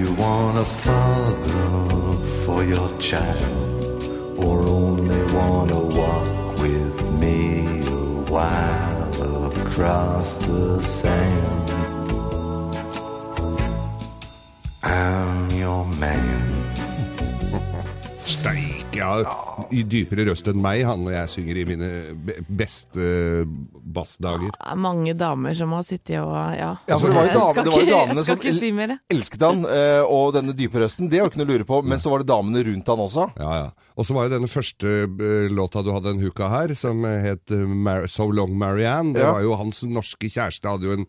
you 0.00 0.14
want 0.14 0.56
a 0.56 0.64
father 0.64 2.12
for 2.44 2.64
your 2.64 2.88
child, 2.98 4.02
or 4.38 4.62
only 4.62 5.22
want 5.34 5.68
to 5.68 5.80
walk 6.00 6.58
with 6.58 6.96
me 7.20 7.80
a 7.86 7.90
while 8.32 9.52
across 9.52 10.38
the 10.38 10.80
sand, 10.80 11.70
I'm 14.82 15.50
your 15.50 15.84
man. 15.84 16.48
Steik, 18.24 18.94
ja. 18.94 19.39
I 19.70 19.82
dypere 19.84 20.24
røst 20.30 20.48
enn 20.50 20.60
meg, 20.62 20.82
han 20.88 21.04
og 21.06 21.12
jeg 21.12 21.28
synger 21.32 21.60
i 21.60 21.64
mine 21.68 21.90
beste 22.48 23.08
bassdager. 23.94 24.50
Er 24.60 24.78
mange 24.80 25.14
damer 25.18 25.54
som 25.58 25.72
har 25.76 25.84
sittet 25.86 26.18
og 26.22 26.34
ja. 26.56 26.72
Ja, 26.88 26.98
for 26.98 27.08
det 27.10 27.16
var 27.16 27.28
jo, 27.28 27.38
dame, 27.38 27.64
det 27.64 27.72
var 27.74 27.84
jo 27.84 27.90
damene 27.90 28.24
som 28.26 28.40
si 28.44 28.70
elsket 29.14 29.44
han, 29.46 29.64
eh, 29.68 30.02
og 30.06 30.34
denne 30.36 30.54
dype 30.56 30.82
røsten. 30.82 31.10
Det 31.10 31.20
var 31.22 31.30
ikke 31.32 31.42
noe 31.42 31.48
å 31.48 31.52
lure 31.54 31.68
på. 31.68 31.80
Men 31.86 32.02
så 32.02 32.12
var 32.12 32.22
det 32.24 32.30
damene 32.30 32.64
rundt 32.66 32.90
han 32.92 33.04
også. 33.06 33.28
Ja, 33.40 33.52
ja. 33.64 33.70
Og 33.96 34.06
så 34.08 34.16
var 34.16 34.28
jo 34.28 34.34
denne 34.36 34.50
første 34.50 34.94
eh, 35.06 35.48
låta 35.52 35.82
du 35.84 35.92
hadde 35.94 36.14
en 36.14 36.22
huka 36.22 36.50
her, 36.52 36.74
som 36.78 37.02
het 37.08 37.50
eh, 37.54 37.64
Mar 37.66 38.06
So 38.10 38.28
Long 38.30 38.56
Marianne. 38.58 39.14
Det 39.16 39.24
Ja. 39.24 39.32
var 39.36 39.42
jo 39.44 39.56
hans 39.60 39.82
norske 39.84 40.30
kjæreste, 40.30 40.68
hadde 40.68 40.88
jo 40.88 40.96
en 41.00 41.06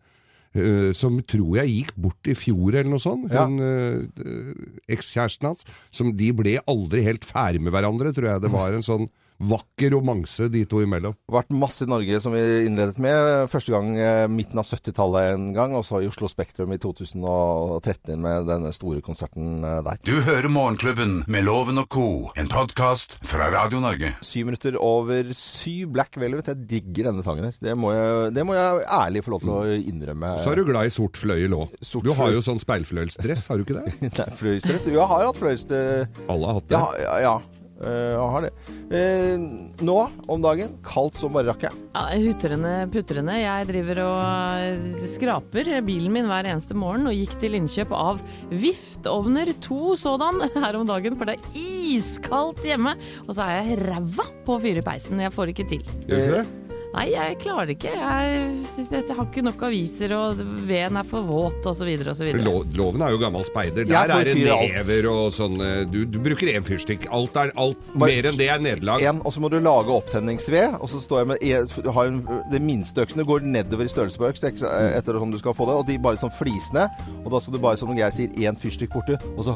eh, 0.55 0.91
som 0.97 1.19
tror 1.23 1.61
jeg 1.61 1.73
gikk 1.75 1.95
bort 2.07 2.27
i 2.31 2.35
fjor 2.37 2.75
eller 2.75 2.91
noe 2.91 3.01
sånt. 3.03 3.31
Ja. 3.31 3.45
Eh, 3.47 4.53
Ekskjæresten 4.97 5.51
hans. 5.51 5.67
Som 5.93 6.13
de 6.17 6.31
ble 6.35 6.57
aldri 6.69 7.03
helt 7.07 7.27
ferdig 7.27 7.61
med 7.63 7.75
hverandre, 7.75 8.13
tror 8.15 8.33
jeg. 8.33 8.45
Det 8.45 8.53
var 8.53 8.75
en 8.75 8.85
sånn 8.85 9.09
vakker 9.41 9.93
romanse 9.95 10.47
de 10.51 10.63
to 10.69 10.81
imellom. 10.85 11.15
Vært 11.31 11.51
masse 11.55 11.85
i 11.85 11.89
Norge 11.89 12.19
som 12.23 12.35
vi 12.35 12.41
innledet 12.67 12.99
med. 13.01 13.47
Første 13.51 13.73
gang 13.73 13.93
eh, 13.97 14.25
midten 14.31 14.61
av 14.61 14.67
70-tallet 14.69 15.33
en 15.33 15.49
gang, 15.55 15.75
og 15.77 15.85
så 15.87 16.01
i 16.01 16.09
Oslo 16.09 16.29
Spektrum 16.31 16.73
i 16.75 16.79
2013 16.81 18.21
med 18.21 18.47
denne 18.49 18.73
store 18.75 19.01
konserten 19.05 19.65
eh, 19.65 19.79
der. 19.87 20.01
Du 20.05 20.13
hører 20.25 20.49
Morgenklubben 20.51 21.21
med 21.31 21.47
Loven 21.47 21.81
og 21.81 21.89
Co. 21.93 22.07
En 22.39 22.51
podkast 22.51 23.17
fra 23.27 23.49
Radio 23.53 23.81
Norge. 23.83 24.13
Syv 24.25 24.51
minutter 24.51 24.77
over 24.81 25.33
syv 25.37 25.91
Black 25.95 26.19
Velvet. 26.21 26.51
Jeg 26.51 26.67
digger 26.69 27.09
denne 27.11 27.25
sangen 27.25 27.49
her. 27.49 27.57
Det 27.61 27.75
må 27.77 27.93
jeg, 27.95 28.33
det 28.37 28.45
må 28.47 28.57
jeg 28.57 28.85
ærlig 29.01 29.25
få 29.25 29.35
lov 29.35 29.45
til 29.45 29.55
å 29.55 29.61
innrømme. 29.79 30.35
Så 30.43 30.53
er 30.53 30.61
du 30.61 30.67
glad 30.69 30.91
i 30.91 30.93
sort 30.93 31.19
fløyel 31.19 31.57
òg. 31.57 31.79
Du 32.05 32.13
har 32.17 32.35
jo 32.35 32.43
sånn 32.45 32.61
speilfløyelsdress, 32.61 33.47
har 33.51 33.59
du 33.59 33.65
ikke 33.65 33.81
det? 33.81 33.95
Nei, 34.19 34.29
fløyelsdress. 34.37 34.85
Jo, 34.91 35.01
jeg 35.01 35.11
har 35.15 35.27
hatt 35.29 35.41
fløyelsdress. 35.41 36.21
Alle 36.27 36.51
har 36.51 36.61
hatt 36.61 36.69
det. 36.69 36.77
Ja, 36.77 36.85
ja, 37.01 37.17
ja. 37.25 37.60
Eh, 37.81 38.11
jeg 38.13 38.29
har 38.33 38.45
det. 38.45 38.51
Eh, 38.93 39.43
nå 39.81 39.97
om 40.29 40.43
dagen, 40.43 40.75
kaldt 40.85 41.17
som 41.17 41.33
bare 41.33 41.49
rakk 41.49 41.65
Ja, 41.65 42.03
hutrende, 42.21 42.73
putrende. 42.93 43.37
Jeg 43.39 43.69
driver 43.71 44.03
og 44.05 44.21
eh, 44.67 45.07
skraper 45.15 45.71
bilen 45.87 46.13
min 46.13 46.29
hver 46.29 46.49
eneste 46.51 46.77
morgen 46.77 47.09
og 47.09 47.17
gikk 47.17 47.37
til 47.41 47.57
innkjøp 47.57 47.93
av 47.97 48.21
viftovner, 48.51 49.53
to 49.65 49.95
sådan, 49.99 50.43
her 50.63 50.79
om 50.79 50.87
dagen, 50.89 51.17
for 51.17 51.29
det 51.29 51.39
er 51.39 51.61
iskaldt 51.97 52.63
hjemme. 52.67 52.95
Og 53.27 53.35
så 53.35 53.47
er 53.47 53.71
jeg 53.71 53.81
ræva 53.87 54.29
på 54.45 54.57
å 54.57 54.63
fyre 54.63 54.83
i 54.83 54.89
peisen. 54.91 55.23
Jeg 55.25 55.33
får 55.33 55.55
ikke 55.55 55.69
til. 55.73 55.85
Gjør 56.05 56.11
du 56.11 56.21
ikke 56.21 56.41
det? 56.41 56.60
Nei, 56.91 57.05
jeg 57.13 57.37
klarer 57.39 57.69
det 57.69 57.77
ikke. 57.77 57.91
Jeg, 57.95 58.47
jeg 58.91 59.15
har 59.15 59.23
ikke 59.29 59.41
nok 59.45 59.61
aviser, 59.63 60.11
og 60.11 60.41
veden 60.67 60.97
er 60.99 61.05
for 61.07 61.23
våt, 61.23 61.63
osv. 61.71 61.87
osv. 62.11 62.31
Lo- 62.43 62.65
Loven 62.75 63.01
er 63.05 63.13
jo 63.13 63.19
gammel 63.21 63.45
speider. 63.47 63.85
Der 63.87 64.11
får 64.11 64.27
er 64.27 64.27
det 64.35 64.51
alt. 64.51 64.73
never 64.75 65.07
og 65.11 65.29
sånn 65.35 65.55
eh, 65.63 65.85
Du, 65.87 66.01
du 66.05 66.17
bruker 66.19 66.51
én 66.51 66.65
fyrstikk. 66.67 67.07
Alt 67.15 67.37
er 67.39 67.53
alt. 67.55 67.79
Bare- 67.93 68.11
Mer 68.11 68.27
enn 68.31 68.39
det 68.41 68.49
er 68.51 68.59
nederlag. 68.59 69.05
Og 69.23 69.31
så 69.31 69.39
må 69.43 69.47
du 69.53 69.55
lage 69.63 69.93
opptenningsved, 69.95 70.75
og 70.81 70.91
så 70.91 70.99
står 70.99 71.21
jeg 71.23 71.29
med 71.31 71.93
har 71.95 72.11
en, 72.11 72.19
Det 72.51 72.61
minste 72.61 73.05
øksene 73.05 73.23
går 73.29 73.47
nedover 73.47 73.87
i 73.87 73.93
størrelse 73.95 74.19
på 74.19 74.27
øks 74.27 74.43
etter 74.43 75.21
sånn 75.21 75.31
du 75.31 75.39
skal 75.39 75.55
få 75.55 75.69
det, 75.71 75.77
og 75.79 75.87
de 75.87 75.95
bare 76.03 76.19
sånn 76.19 76.33
flisende. 76.35 76.89
Og 77.23 77.31
da 77.31 77.39
skal 77.39 77.55
du 77.55 77.61
bare, 77.63 77.79
som 77.79 77.95
Geir 77.95 78.11
sier, 78.15 78.35
én 78.43 78.59
fyrstikk 78.59 78.91
borti, 78.97 79.15
og 79.37 79.45
så 79.47 79.55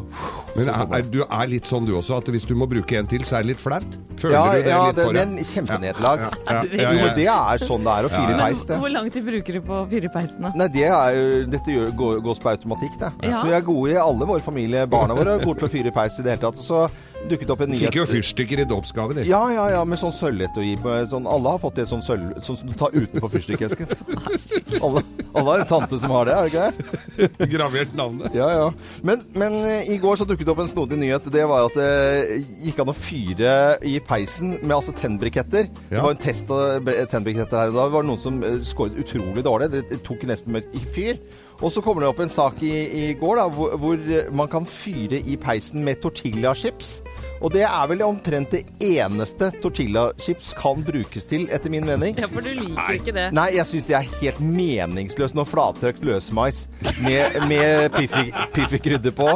Men 0.55 0.69
er, 0.71 0.87
er, 0.87 1.03
det. 1.03 1.11
du 1.11 1.21
er 1.27 1.47
litt 1.51 1.67
sånn 1.67 1.83
du 1.87 1.95
også, 1.99 2.21
at 2.23 2.31
hvis 2.31 2.47
du 2.47 2.55
må 2.55 2.67
bruke 2.71 2.95
en 2.99 3.07
til, 3.11 3.27
så 3.27 3.41
er 3.41 3.43
det 3.43 3.55
litt 3.57 3.63
flaut? 3.63 3.99
Føler 4.21 4.35
Ja, 4.37 4.43
du 4.55 4.61
det 4.63 4.71
ja 4.71 4.81
litt 4.87 4.95
det, 4.95 5.05
på 5.09 5.13
det 5.15 5.21
er 5.21 5.27
en 5.27 5.49
kjempenederlag. 5.51 6.19
Ja, 6.23 6.31
ja, 6.47 6.61
ja, 6.63 6.91
ja, 6.95 7.05
ja. 7.09 7.13
Det 7.25 7.35
er 7.35 7.65
sånn 7.65 7.85
det 7.85 7.95
er 7.95 8.07
å 8.07 8.11
fyre 8.13 8.35
i 8.35 8.39
peis, 8.39 8.63
det. 8.69 8.79
hvor 8.81 8.93
lang 8.93 9.09
tid 9.13 9.25
bruker 9.27 9.57
du 9.57 9.61
på 9.65 9.79
å 9.81 9.85
fyre 9.91 10.09
i 10.09 10.13
peisen. 10.13 10.47
Nei, 10.55 10.69
det 10.73 10.85
er 10.89 11.49
dette 11.49 11.73
gjør, 11.73 11.91
går, 11.99 12.21
gås 12.25 12.41
på 12.43 12.51
automatikk, 12.53 12.99
det. 13.01 13.11
Ja. 13.25 13.41
Så 13.41 13.49
vi 13.49 13.57
er 13.57 13.65
gode 13.65 13.95
i 13.95 13.99
alle 14.01 14.29
våre 14.29 14.45
familie. 14.45 14.85
Barna 14.89 15.17
våre 15.17 15.37
er 15.39 15.45
gode 15.45 15.59
til 15.63 15.69
å 15.69 15.73
fyre 15.75 15.91
i 15.91 15.95
peis 15.95 16.19
i 16.19 16.25
det 16.25 16.35
hele 16.35 16.45
tatt. 16.47 16.61
Så 16.61 16.85
dukket 17.29 17.51
opp 17.53 17.63
en 17.65 17.71
nyhet 17.73 17.89
Fikk 17.89 17.97
jo 17.99 18.05
fyrstikker 18.09 18.61
i 18.61 18.65
dåpsgave, 18.69 19.15
de. 19.17 19.25
Ja, 19.29 19.41
ja, 19.53 19.65
ja, 19.73 19.83
med 19.87 20.01
sånn 20.01 20.13
sølvetui. 20.15 20.75
på. 20.81 20.93
Sånn, 21.11 21.29
alle 21.29 21.55
har 21.55 21.61
fått 21.61 21.79
det 21.79 21.87
sånn 21.89 22.03
sølv... 22.05 22.33
Sånn 22.45 22.59
som 22.59 22.71
du 22.71 22.75
tar 22.77 22.95
utenpå 22.95 23.29
fyrstikkesken. 23.33 23.89
alle, 24.85 25.03
alle 25.33 25.45
har 25.47 25.63
en 25.63 25.69
tante 25.69 25.99
som 26.01 26.13
har 26.15 26.29
det, 26.29 26.35
er 26.35 26.43
det 26.43 26.51
ikke 26.51 27.31
det? 27.39 27.49
Gravert 27.55 27.95
navnet. 27.97 28.35
Ja, 28.37 28.49
ja. 28.53 28.67
Men, 29.07 29.23
men 29.37 29.57
eh, 29.63 29.91
i 29.95 29.97
går 30.01 30.21
så 30.21 30.27
dukket 30.29 30.47
det 30.47 30.55
opp 30.55 30.63
en 30.65 30.71
snodig 30.71 30.99
nyhet. 31.01 31.31
Det 31.33 31.47
var 31.49 31.69
at 31.69 31.79
det 31.79 32.43
gikk 32.67 32.83
an 32.83 32.93
å 32.93 32.97
fyre 32.97 33.55
i 33.85 33.97
peisen 34.03 34.57
med 34.61 34.75
altså 34.77 34.95
tennbriketter. 34.97 35.71
Det 35.89 36.03
var 36.03 36.13
en 36.13 36.21
test 36.21 36.51
av 36.53 36.93
tennbriketter 37.11 37.63
her. 37.63 37.73
og 37.73 37.79
Da 37.79 37.89
var 37.95 38.05
det 38.05 38.11
noen 38.11 38.23
som 38.25 38.43
eh, 38.43 38.61
skåret 38.67 38.99
utrolig 39.01 39.45
dårlig. 39.45 39.71
Det 39.73 39.85
det 39.89 40.03
tok 40.05 40.25
nesten 40.29 40.55
med 40.55 40.75
i 40.75 40.83
fyr. 40.83 41.19
Og 41.61 41.71
så 41.71 41.81
kommer 41.81 42.03
det 42.03 42.09
opp 42.11 42.19
en 42.23 42.31
sak 42.33 42.59
i, 42.65 42.73
i 42.73 43.13
går 43.19 43.39
da, 43.39 43.45
hvor, 43.51 43.75
hvor 43.79 44.01
man 44.35 44.49
kan 44.51 44.67
fyre 44.67 45.21
i 45.23 45.37
peisen 45.39 45.85
med 45.85 46.01
tortillachips. 46.03 46.97
Og 47.43 47.51
det 47.53 47.65
er 47.67 47.87
vel 47.91 48.03
omtrent 48.05 48.53
det 48.53 48.63
eneste 48.83 49.51
tortillachips 49.63 50.53
kan 50.57 50.83
brukes 50.85 51.27
til, 51.29 51.47
etter 51.53 51.73
min 51.73 51.85
mening. 51.87 52.15
Ja, 52.19 52.29
for 52.31 52.45
du 52.45 52.51
liker 52.55 52.99
ikke 52.99 53.15
det. 53.15 53.27
Nei, 53.35 53.49
jeg 53.57 53.67
syns 53.69 53.89
det 53.89 53.97
er 53.99 54.09
helt 54.21 54.39
meningsløst 54.39 55.35
når 55.37 55.49
flattørkt 55.49 56.05
løsmais 56.05 56.65
med, 57.03 57.39
med 57.49 57.91
Piffi, 57.95 58.29
Piffi 58.55 58.79
på. 59.15 59.29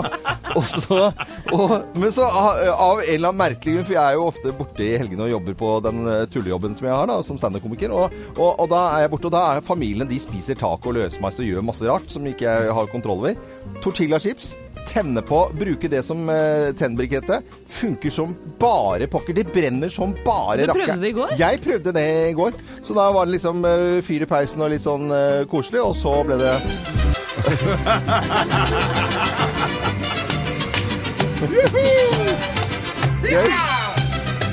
Og 0.58 0.66
så, 0.66 1.00
og, 1.54 1.74
men 2.00 2.14
så 2.14 2.26
av, 2.26 2.62
av 2.74 3.02
en 3.04 3.06
eller 3.06 3.30
annen 3.30 3.42
merkelig 3.42 3.76
grunn, 3.76 3.86
for 3.86 3.96
jeg 3.98 4.02
er 4.02 4.18
jo 4.18 4.28
ofte 4.30 4.54
borte 4.58 4.86
i 4.86 4.96
helgene 4.98 5.28
og 5.28 5.34
jobber 5.36 5.58
på 5.60 5.74
den 5.86 6.00
eh, 6.10 6.24
tullejobben 6.34 6.78
som 6.78 6.88
jeg 6.90 6.96
har 6.96 7.12
da, 7.12 7.20
som 7.26 7.38
standup-komiker, 7.42 7.94
og, 7.94 8.16
og, 8.36 8.50
og 8.56 8.72
da 8.72 8.82
er 8.96 9.06
jeg 9.06 9.14
borte, 9.14 9.30
og 9.30 9.36
da 9.36 9.44
er 9.52 9.66
familien 9.66 10.10
de 10.10 10.18
spiser 10.22 10.58
taco 10.60 10.90
og 10.90 10.98
løsmais 10.98 11.38
og 11.38 11.52
gjør 11.52 11.68
masse 11.70 11.86
rart 11.86 12.10
som 12.10 12.26
ikke 12.30 12.48
jeg 12.50 12.74
har 12.80 12.92
kontroll 12.94 13.22
over. 13.22 13.38
Tortillachips. 13.84 14.56
Tenne 14.90 15.22
på, 15.22 15.52
bruke 15.54 15.88
det 15.92 16.02
som 16.06 16.30
uh, 16.30 16.74
tennbrikette. 16.78 17.42
Funker 17.70 18.10
som 18.14 18.34
bare 18.60 19.08
pokker. 19.12 19.34
Det 19.38 19.54
brenner 19.54 19.90
som 19.94 20.16
bare 20.26 20.66
rakker. 20.66 20.74
Du 20.74 20.86
prøvde 20.86 21.02
det 21.04 21.10
i 21.10 21.18
går? 21.20 21.30
Jeg 21.40 21.62
prøvde 21.64 21.94
det 22.00 22.08
i 22.30 22.34
går. 22.38 22.52
Så 22.82 22.94
da 22.98 23.12
var 23.14 23.26
det 23.30 23.38
liksom 23.38 23.62
uh, 23.66 24.02
fyr 24.06 24.26
i 24.26 24.30
peisen 24.30 24.62
og 24.66 24.74
litt 24.74 24.86
sånn 24.86 25.12
uh, 25.14 25.46
koselig, 25.52 25.82
og 25.86 25.96
så 25.98 26.24
ble 26.26 26.36
det 26.42 26.54
Gøy. 33.30 33.69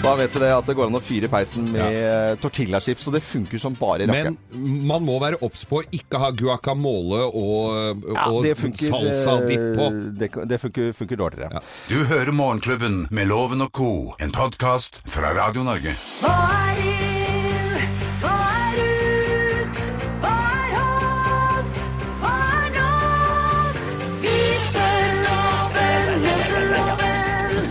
Da 0.06 0.12
vet 0.14 0.32
du 0.32 0.38
det 0.38 0.52
at 0.54 0.68
det 0.68 0.76
går 0.78 0.86
an 0.86 0.94
å 0.98 1.02
fyre 1.02 1.26
i 1.26 1.30
peisen 1.32 1.66
med 1.74 1.82
ja. 1.96 2.34
tortillachips, 2.38 3.08
og 3.10 3.16
det 3.16 3.22
funker 3.26 3.58
som 3.58 3.74
bare 3.74 4.06
rakkeren. 4.06 4.36
Men 4.54 4.84
man 4.86 5.02
må 5.06 5.16
være 5.22 5.40
obs 5.42 5.64
på 5.66 5.80
å 5.80 5.86
ikke 5.98 6.20
ha 6.22 6.28
guacamole 6.36 7.24
og, 7.26 8.04
Ja, 8.14 8.28
og 8.30 8.46
funker, 8.60 8.86
salsa-dipp 8.92 9.64
på. 9.80 9.88
eh, 9.90 9.98
Det, 10.22 10.30
det 10.52 10.60
funker, 10.62 10.92
funker 10.94 11.18
dårligere. 11.24 11.50
Ja. 11.58 11.64
Du 11.90 12.04
hører 12.06 12.30
Morgenklubben 12.32 13.06
med 13.10 13.26
Loven 13.32 13.66
og 13.66 13.72
co., 13.74 13.90
en 14.22 14.30
podkast 14.32 15.02
fra 15.10 15.34
Radio 15.36 15.66
Norge. 15.66 15.96
Hva 16.22 16.36
er 16.70 16.84
inn? 16.86 17.74
Hva 18.22 18.36
er 18.70 18.78
ut? 18.78 19.88
Hva 20.22 20.36
er 20.54 20.76
hot? 20.78 21.90
Hva 22.22 22.32
er 22.60 22.70
not? 22.78 23.92
Vi 24.22 24.36
spør 24.68 25.18
loven 25.26 26.16
møter 26.28 26.70
loven. 26.76 27.68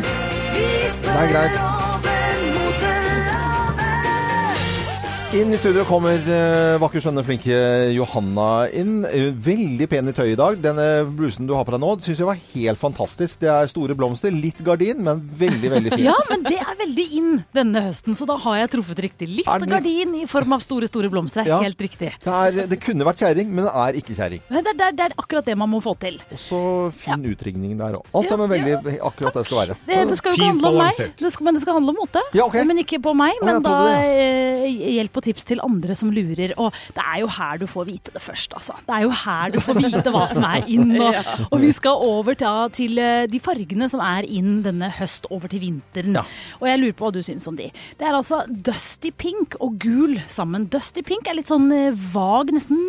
Vi 0.51 0.69
spør 0.99 1.33
loven 1.33 1.74
Inn 5.35 5.51
i 5.51 5.57
studio 5.59 5.81
kommer 5.83 6.15
uh, 6.31 6.77
vakker, 6.79 7.01
skjønne, 7.03 7.19
flinke 7.27 7.55
Johanna 7.91 8.69
inn. 8.71 9.01
Eh, 9.03 9.33
veldig 9.43 9.87
pen 9.91 10.07
i 10.07 10.13
tøy 10.15 10.29
i 10.31 10.37
dag. 10.39 10.55
Denne 10.63 10.85
blusen 11.11 11.43
du 11.49 11.51
har 11.57 11.65
på 11.67 11.73
deg 11.73 11.81
nå, 11.83 11.89
syns 12.05 12.21
jeg 12.21 12.27
var 12.29 12.37
helt 12.53 12.79
fantastisk. 12.79 13.41
Det 13.41 13.49
er 13.51 13.67
store 13.67 13.97
blomster, 13.99 14.31
litt 14.31 14.61
gardin, 14.63 15.01
men 15.03 15.19
veldig, 15.41 15.71
veldig 15.73 15.91
fint. 15.91 16.05
Ja, 16.05 16.13
men 16.29 16.45
det 16.45 16.61
er 16.61 16.77
veldig 16.79 17.05
inn 17.19 17.33
denne 17.57 17.81
høsten, 17.89 18.15
så 18.15 18.27
da 18.29 18.37
har 18.45 18.61
jeg 18.61 18.71
truffet 18.77 19.01
riktig. 19.09 19.27
Litt 19.41 19.49
Er 19.51 19.59
det- 19.65 19.73
gardin 19.73 20.13
i 20.21 20.23
form 20.31 20.55
av 20.55 20.63
store, 20.63 20.87
store 20.87 21.11
blomster 21.11 21.43
er 21.43 21.51
Ja. 21.51 21.59
helt 21.65 21.83
riktig. 21.83 22.13
Det, 22.23 22.31
er, 22.31 22.71
det 22.71 22.79
kunne 22.79 23.03
vært 23.03 23.25
kjerring, 23.25 23.51
men 23.51 23.67
det 23.67 23.75
er 23.75 23.99
ikke 23.99 24.15
kjerring. 24.15 24.41
Det 24.47 24.63
er, 24.63 24.71
det, 24.71 24.89
det 24.95 25.05
er 25.09 25.17
akkurat 25.19 25.51
det 25.51 25.57
man 25.59 25.69
må 25.69 25.83
få 25.83 25.97
til. 25.99 26.21
Og 26.31 26.39
så 26.39 26.61
fin 26.95 27.27
utringning 27.27 27.75
der 27.83 27.99
òg. 27.99 28.07
Alt 28.15 28.31
sammen 28.31 28.47
veldig 28.55 28.79
akkurat 29.03 29.35
det 29.41 29.45
skal 29.51 29.61
være. 29.65 29.77
Det, 29.83 29.99
det 30.13 30.17
skal 30.23 30.31
jo 30.31 30.39
ikke 30.39 30.49
handle 30.53 30.71
om 30.71 30.79
meg, 30.85 31.03
det 31.19 31.35
skal, 31.35 31.49
men 31.49 31.59
det 31.59 31.65
skal 31.67 31.79
handle 31.81 31.91
om 31.91 32.01
mote. 32.05 32.23
Ja, 32.31 32.47
okay. 32.47 32.63
Men 32.63 32.79
ikke 32.87 33.03
på 33.03 33.11
meg, 33.11 33.35
men 33.43 33.59
da 33.67 33.75
eh, 33.99 34.71
hjelp 34.95 35.11
og 35.19 35.24
tips 35.25 35.47
til 35.49 35.63
andre 35.65 35.95
som 35.97 36.11
lurer. 36.13 36.55
Og 36.61 36.73
det 36.95 37.03
er 37.03 37.21
jo 37.23 37.31
her 37.37 37.61
du 37.61 37.67
får 37.69 37.89
vite 37.89 38.13
det 38.15 38.23
først, 38.23 38.55
altså. 38.57 38.77
Det 38.85 38.95
er 38.97 39.05
jo 39.05 39.13
her 39.23 39.55
du 39.55 39.59
får 39.63 39.81
vite 39.81 40.13
hva 40.13 40.25
som 40.31 40.47
er 40.47 40.69
inn. 40.71 40.93
Og, 40.99 41.19
og 41.51 41.57
vi 41.63 41.71
skal 41.75 42.05
over 42.05 42.37
til, 42.39 42.61
til 42.77 43.01
eh, 43.01 43.25
de 43.31 43.41
fargene 43.43 43.89
som 43.91 44.03
er 44.05 44.27
inn 44.27 44.61
denne 44.65 44.91
høst 44.99 45.29
over 45.31 45.51
til 45.51 45.63
vinteren. 45.65 46.19
Ja. 46.19 46.25
Og 46.61 46.69
jeg 46.69 46.81
lurer 46.81 46.97
på 46.97 47.09
hva 47.09 47.15
du 47.15 47.21
syns 47.25 47.49
om 47.51 47.57
de. 47.59 47.71
Det 47.99 48.07
er 48.07 48.15
altså 48.15 48.43
dusty 48.49 49.11
pink 49.15 49.57
og 49.59 49.79
gul 49.83 50.19
sammen. 50.31 50.69
Dusty 50.71 51.05
pink 51.05 51.29
er 51.29 51.39
litt 51.39 51.51
sånn 51.51 51.69
eh, 51.73 51.91
vag, 52.15 52.53
nesten 52.55 52.81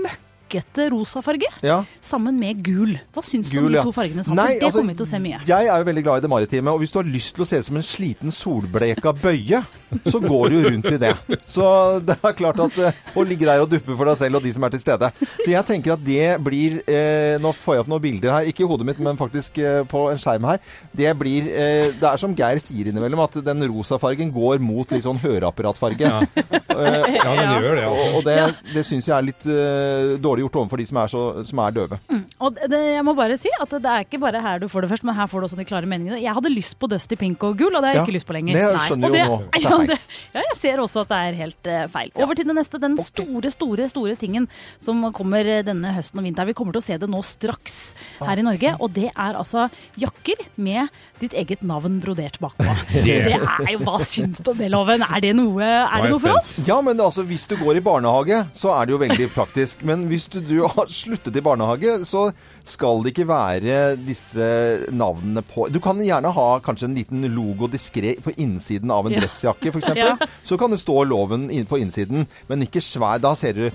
møkkete 0.46 0.90
rosa 0.92 1.20
farge. 1.22 1.48
Ja. 1.62 1.80
Sammen 2.04 2.38
med 2.38 2.62
gul. 2.64 2.96
Hva 3.14 3.22
syns 3.24 3.50
du 3.50 3.58
om 3.58 3.68
de 3.72 3.82
to 3.82 3.92
fargene 3.94 4.22
sammen? 4.24 4.38
Nei, 4.38 4.58
det 4.58 4.66
altså, 4.66 4.78
kommer 4.80 4.94
vi 4.94 4.98
til 5.00 5.06
å 5.06 5.10
se 5.10 5.20
mye. 5.22 5.40
Jeg 5.46 5.66
er 5.70 5.78
jo 5.82 5.86
veldig 5.88 6.04
glad 6.06 6.18
i 6.18 6.24
det 6.26 6.30
maritime, 6.30 6.70
og 6.72 6.82
hvis 6.82 6.92
du 6.94 6.98
har 7.00 7.08
lyst 7.10 7.34
til 7.36 7.42
å 7.44 7.48
se 7.48 7.58
ut 7.60 7.66
som 7.66 7.76
en 7.80 7.86
sliten 7.86 8.32
solbleka 8.34 9.12
bøye, 9.22 9.62
så 10.06 10.20
går 10.22 10.50
du 10.52 10.56
jo 10.60 10.62
rundt 10.70 10.88
i 10.92 10.98
det. 11.02 11.12
Så 11.48 11.66
det 12.06 12.16
er 12.20 12.36
klart 12.38 12.60
at 12.62 12.78
eh, 12.78 13.00
å 13.16 13.24
ligge 13.26 13.46
der 13.48 13.62
og 13.64 13.70
duppe 13.72 13.96
for 13.96 14.08
deg 14.10 14.18
selv 14.20 14.38
og 14.40 14.46
de 14.46 14.52
som 14.54 14.66
er 14.66 14.74
til 14.74 14.82
stede. 14.82 15.10
Så 15.42 15.48
jeg 15.50 15.66
tenker 15.68 15.94
at 15.96 16.04
det 16.06 16.26
blir 16.44 16.78
eh, 16.86 17.36
Nå 17.42 17.50
får 17.56 17.76
jeg 17.76 17.84
opp 17.84 17.90
noen 17.90 18.02
bilder 18.02 18.32
her, 18.34 18.48
ikke 18.50 18.64
i 18.64 18.68
hodet 18.68 18.86
mitt, 18.88 19.00
men 19.02 19.18
faktisk 19.18 19.58
eh, 19.62 19.80
på 19.88 20.06
en 20.12 20.20
skjerm 20.20 20.46
her. 20.50 20.60
Det 20.96 21.10
blir 21.18 21.48
eh, 21.50 21.90
Det 21.98 22.06
er 22.08 22.20
som 22.20 22.34
Geir 22.36 22.60
sier 22.62 22.90
innimellom, 22.90 23.22
at 23.26 23.38
den 23.46 23.66
rosa 23.70 23.98
fargen 24.02 24.30
går 24.34 24.62
mot 24.62 24.90
litt 24.94 25.04
sånn 25.06 25.20
høreapparatfarge. 25.22 26.14
Eh, 26.36 27.16
Ja, 27.16 27.32
den 27.32 27.52
gjør 27.62 27.76
det, 27.78 27.84
også. 27.86 28.02
altså. 28.02 28.16
og 28.18 28.24
det, 28.26 28.72
det 28.74 28.82
syns 28.86 29.06
jeg 29.08 29.14
er 29.16 29.24
litt 29.24 29.46
eh, 29.48 30.16
dårlig 30.36 30.44
gjort 30.46 30.58
overfor 30.62 30.80
de 30.82 30.86
som 30.88 30.98
er, 31.00 31.10
så, 31.12 31.22
som 31.48 31.60
er 31.64 31.74
døve. 31.76 31.98
Og 32.44 32.58
det, 32.68 32.80
jeg 32.96 33.04
må 33.06 33.14
bare 33.16 33.38
si 33.40 33.50
at 33.60 33.72
det 33.72 33.88
er 33.92 34.04
ikke 34.04 34.20
bare 34.22 34.40
her 34.44 34.60
du 34.62 34.68
får 34.70 34.84
det 34.84 34.90
først, 34.92 35.06
men 35.08 35.16
her 35.16 35.28
får 35.32 35.40
du 35.42 35.48
også 35.48 35.58
de 35.60 35.66
klare 35.68 35.88
meningene. 35.88 36.20
Jeg 36.22 36.34
hadde 36.36 36.52
lyst 36.52 36.76
på 36.80 36.88
Dusty 36.90 37.16
Pink 37.18 37.42
og 37.46 37.56
gul, 37.58 37.72
og 37.74 37.80
det 37.82 37.88
har 37.90 37.94
jeg 37.96 38.02
Ja, 38.02 38.04
ikke 38.06 38.16
lyst 38.18 38.28
på 38.28 38.36
lenger. 38.36 38.52
det 38.56 38.64
jeg 38.66 38.82
skjønner 38.90 39.08
jo 39.08 39.14
det- 39.16 39.64
nå 39.66 39.78
det 39.90 39.98
Ja, 40.36 40.42
jeg 40.50 40.56
ser 40.60 40.82
også 40.84 41.04
at 41.06 41.12
det 41.14 41.20
er 41.30 41.38
helt 41.40 41.70
uh, 41.72 41.86
feil. 41.96 42.12
Over 42.20 42.34
til 42.38 42.46
det 42.50 42.56
neste. 42.58 42.80
Den 42.82 42.96
store, 43.00 43.50
store, 43.54 43.88
store 43.88 44.16
tingen 44.20 44.48
som 44.78 45.00
kommer 45.16 45.48
denne 45.66 45.94
høsten 45.96 46.20
og 46.20 46.26
vinteren. 46.28 46.50
Vi 46.52 46.56
kommer 46.58 46.76
til 46.76 46.82
å 46.82 46.86
se 46.86 46.98
det 47.00 47.08
nå 47.10 47.22
straks 47.24 47.94
her 48.20 48.38
i 48.38 48.44
Norge, 48.44 48.74
og 48.80 48.92
det 48.96 49.08
er 49.12 49.38
altså 49.38 49.66
jakker 50.00 50.44
med 50.60 50.92
ditt 51.22 51.32
eget 51.36 51.62
navn 51.66 52.00
brodert 52.04 52.38
bakpå. 52.42 52.64
Det 53.06 53.16
er 53.32 53.72
jo 53.72 53.80
Hva 53.86 53.98
syns 54.04 54.40
du 54.42 54.50
om 54.50 54.58
det, 54.58 54.68
Loven? 54.72 55.02
Er 55.06 55.20
det 55.22 55.32
noe, 55.38 55.62
er 55.64 55.86
er 55.86 56.04
det 56.06 56.10
noe 56.12 56.20
for 56.22 56.36
oss? 56.38 56.56
Ja, 56.66 56.78
men 56.84 56.98
altså, 57.00 57.24
hvis 57.26 57.46
du 57.48 57.56
går 57.60 57.78
i 57.78 57.82
barnehage, 57.84 58.42
så 58.56 58.72
er 58.74 58.86
det 58.88 58.94
jo 58.96 58.98
veldig 59.02 59.28
praktisk. 59.34 59.82
Men 59.86 60.06
hvis 60.10 60.25
hvis 60.28 60.46
du, 60.48 60.56
har 60.66 60.86
sluttet 60.92 61.36
i 61.36 61.42
barnehage, 61.44 62.04
så 62.08 62.30
skal 62.66 63.02
det 63.04 63.12
ikke 63.14 63.28
være 63.28 63.96
disse 63.96 64.46
navnene 64.90 65.42
på 65.46 65.68
Du 65.70 65.78
kan 65.80 66.00
gjerne 66.02 66.32
ha 66.34 66.46
kanskje 66.64 66.88
en 66.90 66.96
liten 66.98 67.22
logo 67.34 67.68
diskré 67.70 68.16
på 68.22 68.34
innsiden 68.36 68.90
av 68.90 69.06
en 69.06 69.12
Ja. 69.16 69.20
dressjakke, 69.22 69.70
f.eks. 69.72 69.92
Ja. 69.96 70.16
Så 70.44 70.58
kan 70.58 70.70
det 70.70 70.80
stå 70.82 71.04
loven 71.04 71.48
på 71.68 71.78
innsiden, 71.80 72.26
men 72.48 72.62
ikke 72.66 72.82
svær. 72.84 73.18
Da 73.22 73.34
ser 73.38 73.52
du 73.56 73.70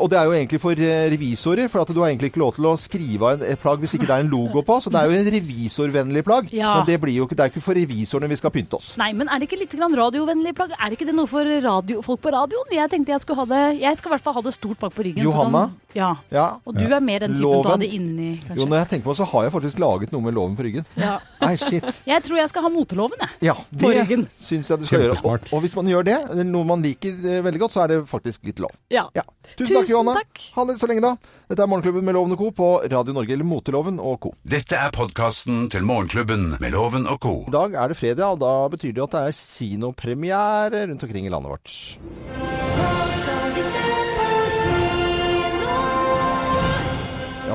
Og 0.00 0.10
det 0.12 0.18
er 0.20 0.24
jo 0.28 0.32
egentlig 0.36 0.60
for 0.60 0.72
eh, 0.76 1.08
revisorer, 1.12 1.68
for 1.72 1.80
at 1.80 1.88
du 1.88 2.00
har 2.02 2.10
egentlig 2.10 2.30
ikke 2.32 2.42
lov 2.42 2.54
til 2.54 2.64
å 2.68 2.74
skrive 2.76 3.22
av 3.22 3.38
en- 3.40 3.46
et 3.52 3.60
plagg 3.62 3.80
hvis 3.80 3.94
ikke 3.96 4.06
det 4.06 4.16
er 4.16 4.24
en 4.26 4.28
logo 4.30 4.60
på. 4.62 4.76
Så 4.84 4.90
det 4.92 5.00
er 5.00 5.08
jo 5.08 5.16
en 5.16 5.30
revisorvennlig 5.32 6.22
plagg. 6.26 6.50
Ja. 6.52 6.74
Men 6.76 6.86
det, 6.86 6.98
blir 7.00 7.14
jo 7.16 7.26
ikke, 7.26 7.36
det 7.38 7.44
er 7.46 7.48
jo 7.50 7.54
ikke 7.54 7.64
for 7.64 7.74
revisorene 7.78 8.28
vi 8.28 8.36
skal 8.36 8.50
pynte 8.54 8.76
oss. 8.76 8.90
Nei, 9.00 9.12
men 9.16 9.28
er 9.32 9.38
det 9.40 9.48
ikke 9.48 9.58
litt 9.62 9.72
grann 9.78 9.94
radiovennlig 9.96 10.52
plagg? 10.58 10.74
Er 10.76 10.90
det 10.92 10.98
ikke 10.98 11.06
det 11.10 11.14
noe 11.16 11.26
for 11.30 11.44
radio, 11.64 12.02
folk 12.02 12.20
på 12.20 12.32
radioen? 12.34 12.74
Jeg 12.76 12.90
tenkte 12.92 13.14
jeg 13.14 13.20
skulle 13.24 13.40
ha 13.40 13.48
det 13.54 13.80
Jeg 13.80 13.98
skal 13.98 14.10
i 14.10 14.14
hvert 14.16 14.22
fall 14.28 14.34
ha 14.34 14.42
det 14.42 14.54
stort 14.54 14.78
bak 14.78 14.92
på 14.94 15.04
ryggen. 15.06 15.24
så 15.24 15.30
Johanna? 15.32 15.64
kan- 15.70 15.76
ja. 15.94 16.10
Ja. 16.30 16.44
Og 16.66 16.74
du 16.76 16.84
er 16.86 17.00
mer 17.00 17.18
den 17.24 17.34
typen 17.34 17.40
til 17.40 17.64
å 17.64 17.70
ha 17.72 17.76
det 17.76 17.88
inni, 17.92 18.28
kanskje? 18.46 18.56
Jo, 18.60 18.66
når 18.66 18.78
jeg 18.84 18.88
tenker 18.92 19.04
på 19.08 19.16
det, 19.16 19.18
så 19.18 19.26
har 19.32 19.42
jeg 19.48 19.52
faktisk 19.56 19.78
laget 19.80 20.12
noe 20.12 20.22
med 20.22 20.34
loven 20.34 20.56
på 20.56 20.62
ryggen. 20.68 20.84
Ja. 20.96 21.18
Nei, 21.40 21.56
shit. 21.56 22.02
Jeg 22.06 22.22
tror 22.22 22.36
jeg 22.36 22.48
skal 22.52 22.62
ha 22.62 22.68
moteloven, 22.68 23.18
jeg. 23.18 23.30
Ja, 23.48 23.54
det 23.72 24.28
syns 24.38 24.68
jeg 24.68 24.78
du 24.78 24.84
skal 24.86 25.00
gjøre. 25.00 25.18
Og, 25.24 25.40
og 25.52 25.60
hvis 25.64 25.74
man 25.74 25.86
gjør 25.86 26.04
det, 26.04 26.46
noe 26.46 26.64
man 26.64 26.82
liker 26.82 27.10
eh, 27.10 27.40
veldig 27.42 27.58
godt, 27.60 27.72
så 27.72 27.82
er 27.84 27.88
det 27.88 27.98
faktisk 28.06 28.44
litt 28.44 28.60
lov. 28.60 28.70
Ja. 28.90 29.08
Ja. 29.16 29.22
Tusen, 29.56 29.76
takk, 29.76 29.88
Johanna. 29.90 30.14
takk. 30.20 30.42
Ha 30.54 30.64
det 30.68 30.76
så 30.80 30.88
lenge, 30.90 31.02
da. 31.04 31.16
Dette 31.50 31.64
er 31.64 31.70
Morgenklubben 31.70 32.04
med 32.06 32.14
Loven 32.14 32.32
og 32.36 32.38
Co. 32.38 32.50
på 32.50 32.68
Radio 32.90 33.12
Norge, 33.16 33.32
eller 33.32 33.44
Moteloven 33.44 33.98
og 34.00 34.20
Co. 34.20 34.34
Dette 34.46 34.76
er 34.78 34.90
podkasten 34.94 35.68
til 35.72 35.82
Morgenklubben 35.88 36.56
med 36.60 36.72
Loven 36.72 37.06
og 37.10 37.20
co. 37.20 37.34
I 37.48 37.54
dag 37.54 37.74
er 37.74 37.88
det 37.88 37.98
fredag, 38.00 38.36
og 38.36 38.40
da 38.40 38.52
betyr 38.72 38.94
det 38.96 39.04
at 39.08 39.16
det 39.16 39.24
er 39.28 39.40
kinopremiere 39.58 40.86
rundt 40.90 41.02
omkring 41.02 41.26
i 41.26 41.32
landet 41.32 41.50
vårt. 41.50 41.76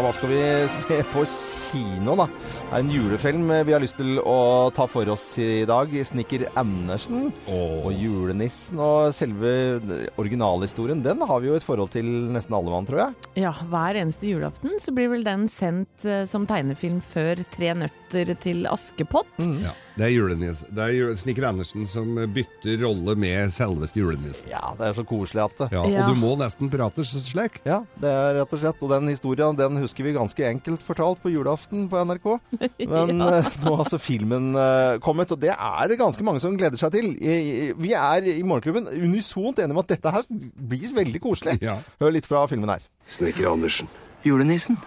Hva 0.05 0.11
skal 0.13 0.29
vi 0.29 0.39
se 0.69 0.97
på 1.09 1.23
kino, 1.25 2.13
da? 2.19 2.27
Det 2.29 2.77
er 2.77 2.83
en 2.83 2.91
julefilm 2.93 3.47
vi 3.65 3.73
har 3.73 3.81
lyst 3.81 3.97
til 3.97 4.19
å 4.21 4.69
ta 4.75 4.85
for 4.89 5.09
oss 5.09 5.23
i 5.41 5.63
dag. 5.65 5.89
'Snikker 5.89 6.43
Andersen' 6.61 7.31
og 7.49 7.87
'Julenissen'. 7.89 8.77
Og 8.85 9.15
selve 9.17 9.79
originalhistorien, 10.21 11.01
den 11.01 11.25
har 11.25 11.41
vi 11.41 11.49
jo 11.49 11.57
et 11.57 11.65
forhold 11.65 11.89
til 11.95 12.05
nesten 12.35 12.53
alle 12.53 12.69
mann, 12.69 12.85
tror 12.85 13.01
jeg. 13.01 13.31
Ja, 13.47 13.55
hver 13.71 13.97
eneste 13.97 14.29
julaften 14.29 14.77
så 14.83 14.93
blir 14.93 15.09
vel 15.15 15.25
den 15.25 15.47
sendt 15.49 16.05
eh, 16.05 16.27
som 16.29 16.45
tegnefilm 16.45 17.01
før 17.01 17.41
Tre 17.55 17.73
nøtter 17.73 18.35
til 18.43 18.69
Askepott. 18.69 19.33
Ja, 19.41 19.73
det 19.95 20.03
er, 20.05 20.11
julenissen. 20.11 20.67
det 20.75 20.85
er 20.91 21.15
Snikker 21.15 21.45
Andersen 21.47 21.85
som 21.87 22.15
bytter 22.35 22.81
rolle 22.83 23.13
med 23.19 23.53
selveste 23.55 24.01
julenissen. 24.01 24.49
Ja, 24.51 24.73
det 24.79 24.89
er 24.89 24.97
så 24.97 25.05
koselig 25.07 25.43
at 25.45 25.55
det 25.61 25.67
Ja, 25.71 25.83
Ja. 25.87 26.03
Og 26.03 26.11
du 26.11 26.19
må 26.19 26.33
nesten 26.39 26.69
prate 26.69 27.05
så 27.07 27.21
slik. 27.23 27.61
Ja, 27.65 27.81
det 28.01 28.09
er 28.11 28.35
rett 28.41 28.53
og 28.53 28.59
slett. 28.59 28.81
Og 28.83 28.89
den 28.91 29.07
historien 29.07 29.55
den 29.55 29.77
husker 29.79 30.03
vi 30.03 30.13
ganske 30.17 30.43
enkelt 30.49 30.83
fortalt 30.83 31.21
på 31.23 31.31
julaften 31.31 31.87
på 31.91 32.01
NRK. 32.05 32.27
Men 32.91 33.15
ja. 33.15 33.39
nå 33.39 33.75
har 33.75 33.85
altså 33.85 33.99
filmen 34.01 34.51
uh, 34.55 34.97
kommet, 34.99 35.31
og 35.31 35.39
det 35.39 35.53
er 35.55 35.87
det 35.93 35.99
ganske 36.01 36.23
mange 36.27 36.43
som 36.43 36.57
gleder 36.59 36.77
seg 36.81 36.91
til. 36.97 37.13
I- 37.15 37.69
i- 37.69 37.73
Vi 37.77 37.93
er 37.95 38.27
i 38.35 38.41
Morgenklubben 38.43 38.87
unisont 38.91 39.59
enige 39.59 39.71
om 39.77 39.83
at 39.83 39.87
dette 39.95 40.11
her 40.11 40.27
blir 40.29 40.91
veldig 40.95 41.21
koselig. 41.23 41.57
Ja. 41.63 41.77
Hør 42.01 42.11
litt 42.11 42.25
fra 42.27 42.43
filmen 42.51 42.69
her. 42.69 42.83
Snekker 43.07 43.51
Andersen. 43.53 43.87
Julenissen? 44.25 44.77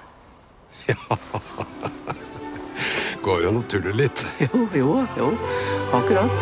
Går 3.28 3.42
jo 3.44 3.48
an 3.50 3.58
å 3.60 3.64
tulle 3.68 3.92
litt. 3.92 4.20
Jo, 4.46 4.62
jo, 4.72 4.92
jo. 5.18 5.26
Akkurat. 5.92 6.32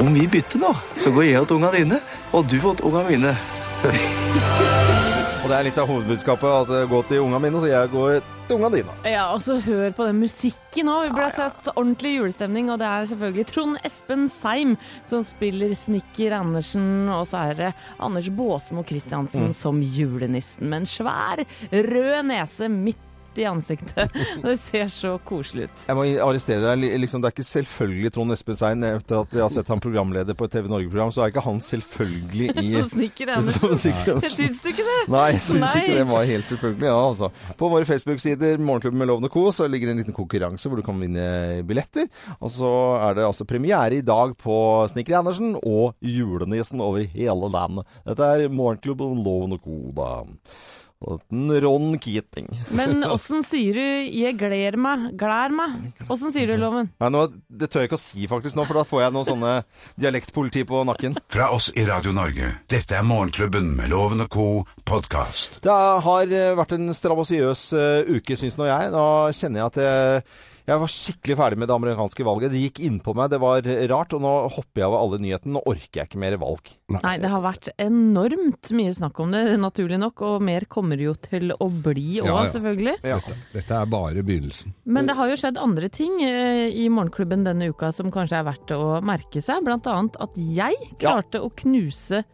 Om 0.00 0.08
vi 0.16 0.24
bytter 0.32 0.62
nå, 0.62 0.70
så 0.96 1.12
går 1.12 1.26
jeg 1.28 1.44
til 1.50 1.58
ungene 1.58 1.74
dine, 1.76 1.98
og 2.32 2.48
du 2.48 2.56
til 2.80 2.88
ungene 2.88 3.12
mine. 3.12 3.34
Og 5.44 5.50
det 5.50 5.56
er 5.58 5.66
litt 5.66 5.76
av 5.76 5.90
hovedbudskapet 5.90 6.48
at 6.62 6.70
Gå 6.72 6.88
går 6.88 7.02
til 7.10 7.20
unga 7.26 7.36
mine, 7.44 7.60
så 7.60 7.68
jeg 7.68 7.90
går 7.92 8.22
til 8.48 8.58
ungene 8.58 8.80
dine. 8.80 8.94
Ja, 9.08 9.28
og 9.34 9.40
så 9.44 9.56
hør 9.64 9.94
på 9.96 10.06
den 10.08 10.20
musikken 10.22 10.90
òg. 10.92 11.08
Vi 11.08 11.16
ble 11.16 11.28
sett 11.34 11.70
ordentlig 11.74 12.14
julestemning, 12.18 12.70
og 12.72 12.80
det 12.82 12.88
er 12.88 13.08
selvfølgelig 13.10 13.46
Trond 13.50 13.80
Espen 13.86 14.26
Seim 14.32 14.76
som 15.08 15.24
spiller 15.26 15.74
Snikker 15.78 16.36
Andersen, 16.36 17.08
og 17.12 17.26
så 17.30 17.44
er 17.50 17.58
det 17.60 17.72
Anders 18.02 18.28
Båsmo 18.34 18.84
Christiansen 18.86 19.52
som 19.56 19.80
julenissen 19.82 20.68
med 20.70 20.84
en 20.84 20.90
svær 20.90 21.44
rød 21.72 22.14
nese 22.30 22.70
midt 22.72 23.03
i 23.40 23.46
ansiktet. 23.48 24.12
Og 24.42 24.46
det 24.46 24.56
ser 24.62 24.88
så 24.92 25.14
koselig 25.26 25.68
ut. 25.68 25.84
Jeg 25.88 25.98
må 25.98 26.06
arrestere 26.24 26.62
deg. 26.64 26.86
Liksom, 27.02 27.22
det 27.22 27.30
er 27.30 27.34
ikke 27.36 27.46
selvfølgelig 27.48 28.12
Trond 28.14 28.34
Espen 28.36 28.58
Sein. 28.58 28.84
Etter 28.88 29.22
at 29.22 29.34
jeg 29.34 29.44
har 29.44 29.52
sett 29.52 29.70
han 29.72 29.82
programleder 29.82 30.36
på 30.38 30.48
et 30.48 30.54
TV 30.54 30.68
Norge-program, 30.70 31.12
så 31.14 31.24
er 31.24 31.32
ikke 31.32 31.44
han 31.44 31.60
selvfølgelig 31.64 32.50
i 32.64 32.72
Snikker 32.90 33.32
Som 33.32 33.42
Andersen. 33.42 33.78
Snikker 33.84 34.12
Andersen. 34.16 34.36
Syns 34.38 34.62
du 34.64 34.70
ikke 34.72 34.86
det? 34.88 34.98
Nei, 35.14 35.24
jeg 35.34 35.42
syns 35.48 35.64
Nei. 35.64 35.72
ikke 35.82 35.98
det 35.98 36.06
var 36.12 36.28
helt 36.30 36.48
selvfølgelig. 36.50 36.90
Ja, 36.90 36.98
altså. 37.08 37.30
På 37.60 37.70
våre 37.72 37.88
Facebook-sider 37.88 38.62
Morgenklubben 38.62 39.02
med 39.02 39.10
Lovende 39.10 39.32
Co. 39.32 39.46
så 39.54 39.68
ligger 39.70 39.90
det 39.90 39.96
en 39.96 40.02
liten 40.04 40.16
konkurranse 40.16 40.70
hvor 40.70 40.80
du 40.80 40.86
kan 40.86 41.00
vinne 41.00 41.26
billetter. 41.66 42.08
Og 42.40 42.52
så 42.52 42.70
er 43.00 43.18
det 43.18 43.26
altså 43.26 43.46
premiere 43.48 43.98
i 43.98 44.04
dag 44.04 44.36
på 44.40 44.56
Snikker 44.92 45.18
Andersen 45.20 45.54
og 45.60 45.94
Julenissen 46.04 46.82
over 46.84 47.04
hele 47.14 47.50
landet. 47.52 47.88
Dette 48.06 48.30
er 48.36 48.48
Morgenklubben 48.52 49.22
Lovende 49.24 49.58
Co. 49.62 49.80
da. 49.96 50.12
Ron 51.64 51.98
Keating. 52.02 52.48
Men 52.74 53.04
åssen 53.14 53.44
sier 53.46 53.76
du 53.76 54.10
'jeg 54.10 54.38
gleder 54.40 54.78
meg', 54.80 55.10
glær 55.20 55.52
meg'? 55.54 55.92
Åssen 56.08 56.32
sier 56.34 56.48
du, 56.50 56.56
Loven? 56.60 56.90
Nei, 57.00 57.10
nå, 57.12 57.26
det 57.48 57.70
tør 57.70 57.84
jeg 57.84 57.90
ikke 57.90 58.00
å 58.00 58.04
si 58.04 58.28
faktisk 58.30 58.56
nå, 58.58 58.66
for 58.68 58.80
da 58.80 58.86
får 58.88 59.02
jeg 59.04 59.14
noe 59.16 59.28
sånne 59.28 59.52
dialektpoliti 60.00 60.64
på 60.68 60.84
nakken. 60.88 61.18
Fra 61.32 61.50
oss 61.54 61.70
i 61.76 61.84
Radio 61.88 62.14
Norge. 62.16 62.54
Dette 62.70 62.96
er 62.98 63.06
Morgenklubben 63.06 63.74
med 63.76 63.90
Loven 63.92 64.24
og 64.24 64.30
co. 64.32 64.48
podkast. 64.84 65.60
Det 65.64 65.72
har 66.04 66.32
eh, 66.32 66.54
vært 66.56 66.74
en 66.76 66.92
strabasiøs 66.94 67.62
eh, 67.72 68.10
uke, 68.16 68.36
syns 68.36 68.58
nå 68.60 68.68
jeg. 68.68 68.90
Da 68.94 69.06
kjenner 69.32 69.62
jeg 69.62 69.70
at 69.70 69.78
jeg, 69.80 70.24
jeg 70.64 70.80
var 70.80 70.88
skikkelig 70.88 71.36
ferdig 71.36 71.58
med 71.60 71.68
det 71.68 71.74
amerikanske 71.76 72.24
valget. 72.24 72.52
Det 72.54 72.60
gikk 72.62 72.78
innpå 72.86 73.12
meg, 73.18 73.28
det 73.34 73.40
var 73.42 73.66
rart. 73.90 74.14
Og 74.16 74.22
nå 74.24 74.32
hopper 74.54 74.80
jeg 74.80 74.88
over 74.88 75.02
alle 75.02 75.18
nyhetene. 75.20 75.52
Nå 75.58 75.62
orker 75.68 76.00
jeg 76.00 76.08
ikke 76.08 76.20
mer 76.22 76.36
valg. 76.40 76.70
Nei, 76.94 77.14
det 77.20 77.30
har 77.32 77.42
vært 77.44 77.68
enormt 77.84 78.70
mye 78.76 78.94
snakk 78.96 79.20
om 79.20 79.34
det, 79.34 79.42
naturlig 79.60 79.98
nok, 80.00 80.22
og 80.24 80.44
mer 80.46 80.64
kommer 80.72 81.00
jo 81.00 81.12
til 81.28 81.52
å 81.52 81.68
bli 81.68 82.20
òg, 82.22 82.28
Ja, 82.30 82.36
ja. 82.46 82.52
selvfølgelig. 82.54 82.96
Ja. 83.04 83.18
Dette 83.52 83.80
er 83.82 83.90
bare 83.92 84.24
begynnelsen. 84.24 84.72
Men 84.88 85.10
det 85.10 85.18
har 85.18 85.28
jo 85.32 85.36
skjedd 85.40 85.60
andre 85.60 85.90
ting 85.92 86.16
eh, 86.24 86.68
i 86.72 86.88
Morgenklubben 86.92 87.44
denne 87.44 87.68
uka 87.74 87.92
som 87.92 88.12
kanskje 88.14 88.40
er 88.40 88.48
verdt 88.48 88.72
å 88.76 89.00
merke 89.04 89.42
seg. 89.44 89.64
Blant 89.66 89.86
annet 89.90 90.16
at 90.22 90.32
jeg 90.40 90.80
klarte 91.02 91.44
å 91.44 91.52
knuse 91.60 92.24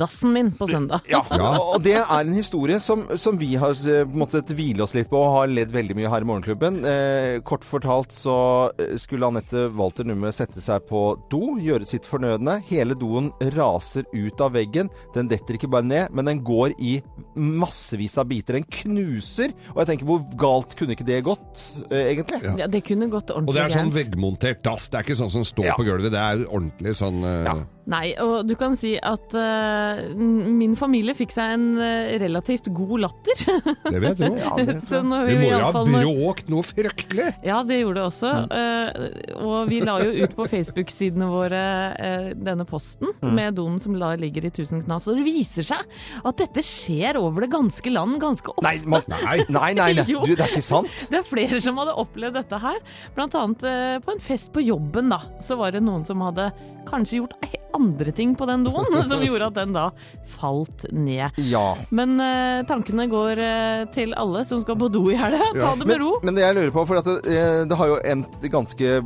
dassen 0.00 0.32
min 0.34 0.50
på 0.56 0.66
søndag. 0.70 1.00
Ja, 1.10 1.22
og 1.60 1.82
det 1.84 1.94
er 1.98 2.06
en 2.20 2.32
historie 2.36 2.78
som, 2.82 3.04
som 3.20 3.38
vi 3.40 3.54
har 3.60 3.74
eh, 3.88 4.04
måttet 4.08 4.50
hvile 4.56 4.84
oss 4.84 4.94
litt 4.96 5.10
på 5.10 5.18
og 5.20 5.32
har 5.38 5.50
ledd 5.52 5.72
veldig 5.74 5.96
mye 5.98 6.10
her 6.12 6.24
i 6.24 6.28
Morgenklubben. 6.28 6.80
Eh, 6.86 7.40
kort 7.46 7.64
fortalt 7.66 8.12
så 8.14 8.36
eh, 8.78 8.96
skulle 9.00 9.28
Anette 9.30 9.68
Walter 9.76 10.06
Numme 10.08 10.32
sette 10.34 10.62
seg 10.64 10.86
på 10.90 11.02
do, 11.32 11.56
gjøre 11.62 11.88
sitt 11.88 12.06
fornødne. 12.08 12.58
Hele 12.70 12.96
doen 12.98 13.32
raser 13.56 14.06
ut 14.12 14.40
av 14.44 14.54
veggen. 14.58 14.90
Den 15.16 15.30
detter 15.30 15.56
ikke 15.58 15.70
bare 15.72 15.86
ned, 15.88 16.14
men 16.16 16.28
den 16.30 16.44
går 16.46 16.76
i 16.80 16.98
massevis 17.36 18.16
av 18.20 18.28
biter. 18.30 18.58
Den 18.60 18.68
knuser. 18.70 19.54
Og 19.74 19.82
jeg 19.82 19.90
tenker, 19.92 20.08
hvor 20.10 20.24
galt 20.40 20.76
kunne 20.78 20.96
ikke 20.96 21.06
det 21.08 21.20
gått, 21.26 21.66
eh, 21.90 22.10
egentlig? 22.14 22.42
Ja. 22.44 22.54
Ja, 22.64 22.70
det 22.70 22.82
kunne 22.86 23.08
gått 23.12 23.30
ordentlig 23.30 23.54
Og 23.54 23.56
det 23.56 23.66
er 23.66 23.76
sånn 23.78 23.92
veggmontert 23.94 24.64
dass. 24.66 24.88
Det 24.90 24.98
er 25.00 25.06
ikke 25.08 25.20
sånn 25.22 25.32
som 25.32 25.44
står 25.46 25.70
Ja. 25.70 25.76
på 25.78 25.86
gulvet. 25.86 26.10
Det 26.12 26.20
er 26.20 26.44
ordentlig 26.46 26.96
sånn 26.98 27.22
eh, 27.24 27.44
Ja. 27.50 27.58
Nei, 27.90 28.12
og 28.22 28.46
du 28.46 28.54
kan 28.54 28.76
si 28.78 28.92
at 29.02 29.32
eh, 29.34 29.69
min 30.14 30.74
familie 30.78 31.14
fikk 31.18 31.32
seg 31.34 31.54
en 31.56 31.66
eh, 31.82 32.14
relativt 32.22 32.68
god 32.74 33.00
latter. 33.06 33.42
Det 33.86 34.00
vet 34.02 34.22
jeg 34.24 34.36
Ja, 34.40 34.54
det- 34.58 34.78
Så 34.90 35.00
Det 35.02 35.36
må 35.38 35.50
jo 35.50 35.60
ha 35.60 35.82
bråkt 35.84 36.48
noe 36.52 36.64
fryktelig. 36.66 37.28
Ja, 37.46 37.60
det 37.66 37.80
gjorde 37.82 38.00
det 38.00 38.06
også. 38.08 38.30
Mm. 38.46 38.52
Eh, 38.58 39.34
og 39.40 39.68
vi 39.70 39.80
la 39.84 39.98
jo 40.02 40.12
ut 40.24 40.34
på 40.36 40.46
Facebook-sidene 40.50 41.28
våre 41.30 41.62
eh, 41.98 42.28
denne 42.38 42.66
posten 42.68 43.08
Mm. 43.20 43.34
med 43.36 43.54
donen 43.58 43.78
som 43.82 43.94
ligger 43.94 44.46
i 44.46 44.50
tusen 44.54 44.80
knas. 44.84 45.06
Og 45.10 45.16
det 45.18 45.24
viser 45.26 45.66
seg 45.66 45.82
at 46.24 46.36
dette 46.40 46.62
skjer 46.64 47.18
over 47.20 47.44
det 47.44 47.50
ganske 47.52 47.90
land 47.92 48.18
ganske 48.22 48.48
ofte. 48.52 48.64
Nei, 48.64 48.78
man, 48.88 49.02
Nei. 49.08 49.38
nei, 49.48 49.72
nei, 49.76 49.90
nei. 49.98 50.04
Du, 50.08 50.16
det 50.24 50.40
er 50.40 50.52
ikke 50.54 50.62
sant. 50.64 51.06
Det 51.10 51.20
er 51.20 51.26
flere 51.28 51.60
som 51.60 51.76
hadde 51.80 51.92
opplevd 52.00 52.38
dette 52.40 52.60
her. 52.62 52.78
Blant 53.16 53.34
annet 53.38 53.64
eh, 53.68 53.98
på 54.04 54.14
en 54.16 54.22
fest 54.24 54.50
på 54.54 54.64
jobben, 54.64 55.10
da. 55.12 55.20
Så 55.44 55.58
var 55.60 55.74
det 55.76 55.82
noen 55.84 56.04
som 56.08 56.22
hadde 56.24 56.50
kanskje 56.88 57.20
gjort 57.20 57.34
andre 57.76 58.12
ting 58.12 58.32
på 58.36 58.46
den 58.48 58.64
doen, 58.66 58.86
som 59.10 59.22
gjorde 59.22 59.46
at 59.50 59.54
den 59.60 59.74
da 59.76 59.84
falt 60.28 60.84
ned. 60.92 61.36
Ja. 61.50 61.76
Men 61.94 62.16
uh, 62.20 62.62
tankene 62.68 63.06
går 63.10 63.40
uh, 63.40 63.84
til 63.94 64.14
alle 64.18 64.42
som 64.48 64.62
skal 64.64 64.78
på 64.80 64.88
do 64.92 65.04
i 65.12 65.18
helga. 65.18 65.50
Ta 65.54 65.74
det 65.78 65.86
med 65.86 65.92
Men, 65.94 66.02
ro. 66.02 66.10
men 66.26 66.36
det 66.38 66.44
jeg 66.44 66.56
lurer 66.58 66.74
på, 66.74 66.84
for 66.90 67.00
at 67.00 67.06
det, 67.08 67.16
eh, 67.30 67.62
det 67.70 67.78
har 67.78 67.92
jo 67.92 68.00
endt 68.12 68.48
ganske 68.52 68.96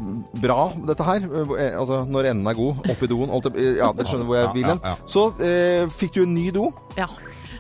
bra, 0.43 0.59
dette 0.89 1.07
her. 1.07 1.29
Altså, 1.75 2.03
når 2.09 2.31
enden 2.33 2.51
er 2.51 2.59
god, 2.59 2.89
oppi 2.95 3.11
doen. 3.11 3.31
Alt, 3.35 3.51
Ja, 3.55 3.93
dere 3.95 4.09
skjønner 4.09 4.29
hvor 4.29 4.41
jeg 4.41 4.51
vil 4.57 4.67
ja, 4.67 4.75
hen. 4.75 5.05
Så 5.11 5.29
uh, 5.37 5.93
fikk 5.93 6.17
du 6.17 6.23
en 6.25 6.35
ny 6.37 6.49
do. 6.55 6.71
Ja. 6.99 7.09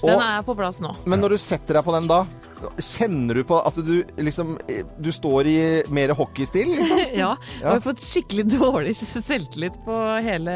Den 0.05 0.17
Og- 0.19 0.25
er 0.25 0.43
på 0.45 0.57
plass 0.57 0.81
nå. 0.85 0.91
Men 1.09 1.23
når 1.23 1.37
du 1.37 1.41
setter 1.41 1.79
deg 1.79 1.87
på 1.87 1.95
den 1.95 2.09
da, 2.11 2.25
Kjenner 2.79 3.41
du 3.41 3.45
på 3.47 3.59
at 3.61 3.79
du 3.85 3.95
liksom 4.21 4.55
Du 5.03 5.11
står 5.15 5.49
i 5.51 5.59
mer 5.95 6.15
hockeystil, 6.17 6.75
liksom? 6.79 7.03
Ja, 7.25 7.35
jeg 7.61 7.69
har 7.69 7.83
fått 7.85 8.03
skikkelig 8.05 8.47
dårlig 8.55 8.95
selvtillit 8.99 9.77
på 9.87 9.99
hele 10.25 10.55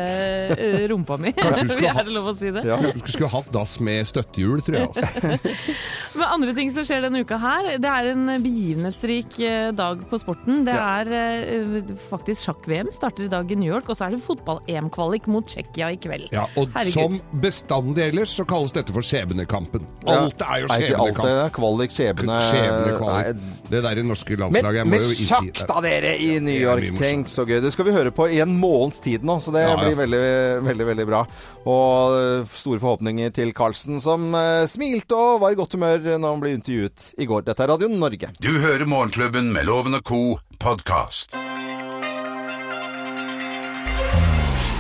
eh, 0.55 0.85
rumpa 0.91 1.19
mi. 1.21 1.33
Er 1.39 2.03
det 2.05 2.13
lov 2.15 2.33
å 2.33 2.35
si 2.39 2.51
det? 2.55 2.65
Ja, 2.67 2.79
du 2.81 3.01
skulle 3.07 3.31
hatt 3.33 3.49
dass 3.55 3.79
med 3.85 4.07
støttehjul, 4.09 4.63
tror 4.67 4.79
jeg. 4.79 4.89
Altså. 4.89 5.55
Men 6.19 6.25
andre 6.35 6.55
ting 6.57 6.71
som 6.75 6.87
skjer 6.87 7.05
denne 7.05 7.23
uka 7.23 7.39
her, 7.41 7.69
det 7.81 7.91
er 7.91 8.11
en 8.13 8.33
begivenhetsrik 8.43 9.39
eh, 9.45 9.69
dag 9.77 10.03
på 10.11 10.21
sporten. 10.21 10.65
Det 10.67 10.75
er 10.75 11.13
ja. 11.13 11.83
faktisk 12.11 12.49
sjakk-VM 12.49 12.91
starter 12.95 13.29
i 13.29 13.33
dag 13.33 13.51
i 13.53 13.59
New 13.59 13.71
York, 13.71 13.91
og 13.91 13.99
så 13.99 14.09
er 14.09 14.17
det 14.17 14.23
fotball-EM-kvalik 14.27 15.29
mot 15.31 15.47
Tsjekkia 15.49 15.93
i 15.95 16.01
kveld. 16.03 16.29
Ja, 16.35 16.47
og 16.59 16.73
Herregud. 16.75 17.19
som 17.19 17.41
bestandig 17.43 18.09
ellers 18.09 18.35
så 18.39 18.47
kalles 18.49 18.75
dette 18.77 18.95
for 18.95 19.07
skjebnekampen. 19.07 19.87
Alt 20.09 20.43
er 20.45 20.65
jo 20.65 20.71
Er 20.73 20.87
ikke 20.89 21.01
alt 21.03 21.19
skjebnekamp. 21.21 21.55
kvalik, 21.59 21.95
skjebne 21.99 22.39
Skjebnekvalik. 22.49 23.43
Det 23.69 23.83
der 23.85 23.99
i 24.01 24.05
norske 24.07 24.33
Men, 24.33 24.41
landslaget 24.47 24.79
jeg 24.81 24.89
men 24.89 25.03
jo 25.05 25.27
sjakk 25.29 25.59
da, 25.69 25.81
dere, 25.85 26.15
i 26.25 26.31
New 26.41 26.57
York. 26.57 26.87
Tenk 26.99 27.29
så 27.29 27.45
gøy. 27.49 27.59
Det 27.65 27.73
skal 27.75 27.89
vi 27.89 27.93
høre 27.97 28.13
på 28.15 28.29
i 28.33 28.39
en 28.45 28.55
måneds 28.59 29.03
tid 29.05 29.27
nå, 29.29 29.39
så 29.45 29.53
det 29.55 29.67
Ja, 29.67 29.75
ja. 29.75 29.83
blir 29.83 29.99
veldig, 29.99 30.23
veldig 30.69 30.87
veldig 30.93 31.07
bra. 31.11 31.25
Og 31.69 32.17
øh, 32.17 32.47
store 32.49 32.81
forhåpninger 32.81 33.35
til 33.37 33.53
Carlsen, 33.57 34.01
som 34.01 34.31
øh, 34.35 34.65
smilte 34.71 35.19
og 35.19 35.43
var 35.43 35.53
i 35.53 35.59
godt 35.59 35.77
humør 35.77 36.01
når 36.17 36.29
han 36.31 36.41
ble 36.45 36.55
intervjuet 36.57 37.11
i 37.19 37.29
går. 37.29 37.45
Dette 37.49 37.63
er 37.67 37.75
Radio 37.75 37.89
Norge. 37.93 38.33
Du 38.41 38.53
hører 38.63 38.87
Morgenklubben 38.89 39.53
med 39.53 39.69
Loven 39.69 39.95
og 40.01 40.05
co. 40.09 40.39
podkast. 40.59 41.37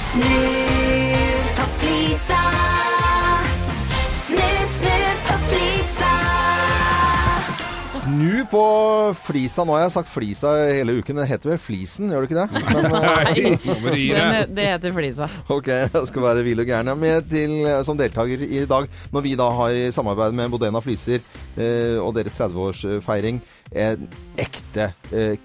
Snu 0.08 0.67
Snu 8.18 8.40
på 8.50 8.60
flisa. 9.14 9.62
Nå 9.62 9.76
har 9.76 9.84
jeg 9.84 9.92
sagt 9.94 10.08
flisa 10.10 10.50
hele 10.66 10.96
uken. 10.98 11.20
Det 11.20 11.26
heter 11.30 11.52
vel 11.52 11.60
flisen, 11.62 12.08
gjør 12.10 12.24
det 12.24 12.26
ikke 12.26 12.40
det? 12.40 12.62
Men, 12.74 12.86
øh, 12.88 13.04
Nei, 13.04 13.98
deg. 14.10 14.54
det 14.56 14.64
heter 14.66 14.94
Flisa. 14.96 15.28
Ok, 15.54 15.68
jeg 15.70 16.08
skal 16.10 16.24
være 16.24 16.42
vill 16.42 16.58
og 16.58 16.66
gæren. 16.66 16.88
Jeg 16.90 16.96
er 16.96 17.02
Med 17.04 17.28
til, 17.30 17.52
eh, 17.62 17.76
som 17.86 18.00
deltaker 18.00 18.40
i 18.42 18.64
dag, 18.66 18.88
når 19.14 19.22
vi 19.22 19.36
da 19.38 19.46
har 19.54 19.70
i 19.70 19.84
samarbeid 19.94 20.34
med 20.34 20.50
Bodena 20.50 20.82
Fliser 20.82 21.22
eh, 21.22 21.94
og 22.02 22.16
deres 22.16 22.34
30-årsfeiring 22.40 23.38
en 23.78 24.08
ekte 24.40 24.88
eh, 25.14 25.36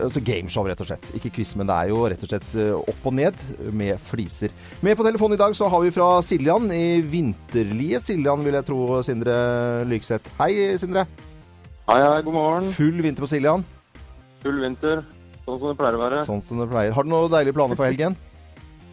altså 0.00 0.22
gameshow, 0.24 0.64
rett 0.70 0.80
og 0.80 0.88
slett. 0.88 1.10
Ikke 1.18 1.34
quiz, 1.36 1.52
men 1.58 1.68
det 1.68 1.76
er 1.76 1.90
jo 1.92 2.06
rett 2.08 2.24
og 2.24 2.32
slett 2.32 2.54
eh, 2.56 2.72
opp 2.78 3.10
og 3.10 3.16
ned 3.18 3.42
med 3.76 4.00
fliser. 4.00 4.54
Med 4.80 4.96
på 4.96 5.04
telefonen 5.04 5.36
i 5.36 5.42
dag 5.42 5.52
så 5.58 5.68
har 5.68 5.84
vi 5.84 5.92
fra 5.92 6.08
Siljan 6.24 6.72
i 6.72 7.02
vinterlige 7.04 8.00
Siljan, 8.00 8.40
vil 8.48 8.56
jeg 8.56 8.68
tro, 8.70 8.80
Sindre 9.04 9.36
Lykseth. 9.92 10.32
Hei, 10.40 10.54
Sindre. 10.80 11.04
Hei, 11.88 11.98
hei, 11.98 12.18
god 12.22 12.34
morgen. 12.36 12.68
Full 12.76 13.00
vinter 13.02 13.24
på 13.24 13.28
Siljan, 13.30 13.64
Full 14.42 14.58
vinter, 14.62 15.02
sånn 15.44 15.58
som 15.58 15.68
det 15.70 15.76
pleier 15.78 15.96
å 15.98 16.02
være. 16.02 16.20
sånn 16.26 16.42
som 16.46 16.60
det 16.62 16.68
pleier. 16.70 16.94
Har 16.94 17.06
du 17.06 17.10
noen 17.10 17.30
deilige 17.30 17.54
planer 17.54 17.78
for 17.78 17.86
helgen? 17.86 18.16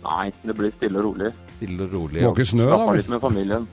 Nei, 0.04 0.30
det 0.46 0.56
blir 0.56 0.72
stille 0.78 1.02
og 1.02 1.06
rolig. 1.10 1.32
Stille 1.58 1.86
og 1.86 1.94
rolig. 1.94 2.22
Måke 2.24 2.46
snø, 2.48 2.66
da. 2.70 2.78
Slappe 2.78 2.98
litt 3.02 3.10
med 3.12 3.22
familien. 3.22 3.66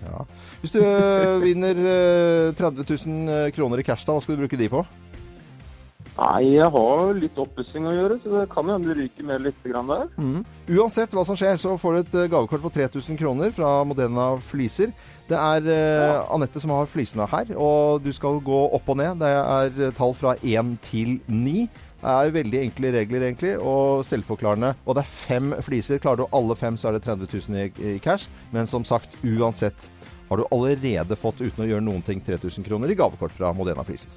Hvis 0.62 0.74
du 0.74 0.80
øh, 0.82 1.36
vinner 1.44 1.78
øh, 1.78 2.54
30 2.58 2.88
000 3.06 3.52
kroner 3.56 3.80
i 3.82 3.84
cash, 3.86 4.06
da, 4.08 4.16
hva 4.16 4.24
skal 4.24 4.36
du 4.36 4.42
bruke 4.44 4.58
de 4.58 4.68
på? 4.72 4.82
Nei, 6.16 6.56
jeg 6.56 6.68
har 6.72 7.10
litt 7.20 7.36
oppussing 7.38 7.86
å 7.86 7.92
gjøre, 7.92 8.16
så 8.22 8.32
det 8.32 8.46
kan 8.52 8.64
jo 8.64 8.72
hende 8.78 8.88
det 8.88 8.96
ryker 9.02 9.26
med 9.28 9.42
litt 9.44 9.66
grann 9.68 9.90
der. 9.92 10.06
Mm. 10.16 10.38
Uansett 10.78 11.12
hva 11.12 11.26
som 11.28 11.36
skjer, 11.36 11.60
så 11.60 11.76
får 11.80 11.92
du 11.92 12.00
et 12.00 12.16
gavekort 12.32 12.64
på 12.64 12.72
3000 12.72 13.20
kroner 13.20 13.52
fra 13.52 13.76
Modena 13.84 14.30
Fliser. 14.40 14.94
Det 15.26 15.34
er 15.34 15.64
øh, 15.66 16.34
Anette 16.36 16.60
som 16.62 16.70
har 16.70 16.86
flisene 16.86 17.26
her, 17.26 17.48
og 17.58 18.04
du 18.04 18.12
skal 18.14 18.38
gå 18.46 18.60
opp 18.76 18.92
og 18.92 18.98
ned. 19.00 19.18
Det 19.18 19.30
er 19.32 19.80
øh, 19.88 19.92
tall 19.96 20.14
fra 20.14 20.36
1 20.38 20.76
til 20.86 21.16
9. 21.26 21.66
Det 21.96 22.12
er 22.12 22.30
veldig 22.30 22.60
enkle 22.62 22.92
regler, 22.94 23.24
egentlig, 23.26 23.56
og 23.58 24.04
selvforklarende. 24.06 24.74
Og 24.86 24.94
det 24.94 25.02
er 25.02 25.10
fem 25.10 25.50
fliser. 25.66 25.98
Klarer 25.98 26.22
du 26.22 26.36
alle 26.36 26.54
fem, 26.56 26.78
så 26.78 26.92
er 26.92 26.98
det 26.98 27.02
30 27.08 27.26
000 27.48 27.58
i, 27.58 27.96
i 27.96 27.98
cash. 27.98 28.30
Men 28.54 28.70
som 28.70 28.86
sagt, 28.86 29.18
uansett 29.26 29.88
har 30.28 30.38
du 30.38 30.46
allerede 30.54 31.18
fått, 31.18 31.42
uten 31.42 31.64
å 31.64 31.68
gjøre 31.72 31.82
noen 31.86 32.06
ting, 32.06 32.22
3000 32.22 32.66
kroner 32.66 32.94
i 32.94 32.98
gavekort 32.98 33.34
fra 33.34 33.50
Modena 33.56 33.82
Fliser. 33.86 34.12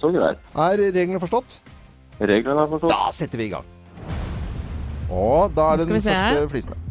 Så 0.00 0.12
greit. 0.12 0.44
Er 0.56 0.84
reglene 0.92 1.20
forstått? 1.20 1.60
Reglene 2.20 2.66
er 2.66 2.72
forstått. 2.74 2.92
Da 2.92 3.10
setter 3.16 3.40
vi 3.40 3.48
i 3.48 3.54
gang. 3.56 3.64
Og 5.10 5.52
da 5.56 5.72
er 5.72 5.80
det 5.80 5.88
den 5.88 6.04
første 6.04 6.20
her. 6.20 6.46
flisene. 6.52 6.89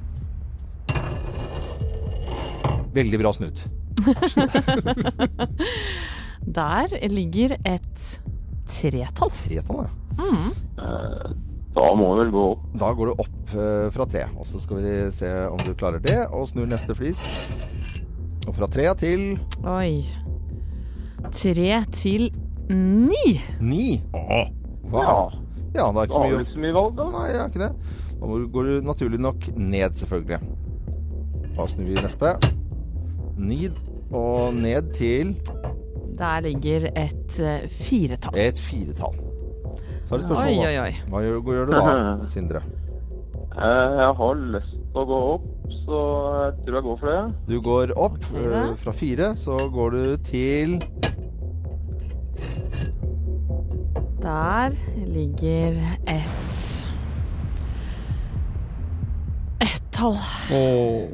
Veldig 2.96 3.20
bra 3.22 3.34
snudd. 3.36 3.62
Der 6.60 6.96
ligger 7.12 7.58
et 7.68 8.04
tretall. 8.70 9.32
Tretall, 9.36 9.86
ja. 9.86 9.92
Mm. 10.20 10.52
Da 11.76 11.86
må 11.96 12.08
vi 12.14 12.20
vel 12.24 12.32
gå 12.34 12.46
opp. 12.54 12.64
Da 12.82 12.92
går 12.98 13.12
du 13.12 13.22
opp 13.24 13.54
eh, 13.54 13.88
fra 13.94 14.08
tre. 14.10 14.26
Og 14.36 14.48
så 14.48 14.62
skal 14.64 14.82
vi 14.82 14.94
se 15.16 15.30
om 15.48 15.62
du 15.64 15.74
klarer 15.78 16.02
det. 16.04 16.18
Og 16.34 16.48
snur 16.50 16.68
neste 16.70 16.96
flis. 16.98 17.22
Og 18.48 18.56
fra 18.58 18.70
tre 18.72 18.88
til 19.00 19.36
Oi. 19.68 20.06
Tre 21.36 21.84
til 21.94 22.32
ni. 22.70 23.36
ni. 23.60 24.00
Ja, 24.16 24.48
Wow. 24.90 25.30
Ja, 25.76 25.92
det 25.94 26.02
er 26.02 26.08
ikke 26.08 26.16
så 26.16 26.22
mye 26.26 26.46
så 26.50 26.62
mye 26.64 26.74
valg, 26.74 26.96
da. 26.98 27.06
Nei, 27.14 27.26
jeg 27.30 27.38
har 27.38 27.52
ikke 27.52 27.62
det. 27.62 27.98
Da 28.20 28.38
går 28.56 28.70
du 28.70 28.88
naturlig 28.88 29.20
nok 29.22 29.46
ned, 29.54 29.94
selvfølgelig. 30.00 30.40
Da 31.54 31.68
snur 31.70 31.92
vi 31.92 32.00
neste. 32.02 32.32
Ni 33.40 33.68
og 34.12 34.54
ned 34.54 34.90
til 34.98 35.36
Der 36.20 36.40
ligger 36.44 36.90
et 36.96 37.40
eh, 37.40 37.70
firetall. 37.72 38.36
et 38.36 38.60
firetall. 38.60 39.16
Så 40.06 40.16
er 40.16 40.18
det 40.20 40.26
spørsmål, 40.26 40.48
oi, 40.48 40.66
oi, 40.68 40.78
oi. 40.84 40.94
Hva 41.10 41.22
gjør, 41.24 41.40
hva 41.46 41.54
gjør 41.56 41.66
du 41.70 41.72
da, 41.78 41.84
Sindre? 42.34 42.62
Eh, 43.56 44.00
Jeg 44.02 44.12
har 44.20 44.42
lyst 44.56 44.74
til 44.76 45.00
å 45.00 45.06
gå 45.10 45.20
opp, 45.36 45.46
så 45.86 46.00
jeg 46.44 46.54
tror 46.66 46.80
jeg 46.80 46.86
går 46.90 46.98
for 47.04 47.14
det. 47.14 47.22
Du 47.52 47.56
går 47.70 47.94
opp 48.08 48.20
øh, 48.36 48.74
fra 48.84 48.92
fire, 48.92 49.32
så 49.38 49.58
går 49.74 49.90
du 49.96 50.04
til 50.28 50.80
Der 54.22 54.76
ligger 55.08 55.78
et 56.08 56.49
Ett-tall. 60.00 60.18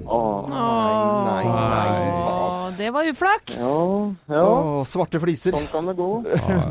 Åh, 0.06 0.50
Nei, 0.50 1.44
nei, 1.46 1.70
nei. 1.70 2.12
Åh, 2.12 2.70
det 2.78 2.90
var 2.94 3.08
uflaks. 3.10 3.58
ja, 3.60 4.12
ja. 4.30 4.42
Åh, 4.46 4.84
svarte 4.86 5.20
fliser. 5.22 5.52
Sånn 5.56 5.68
kan 5.72 5.90
det 5.90 5.96
gå. 5.98 6.08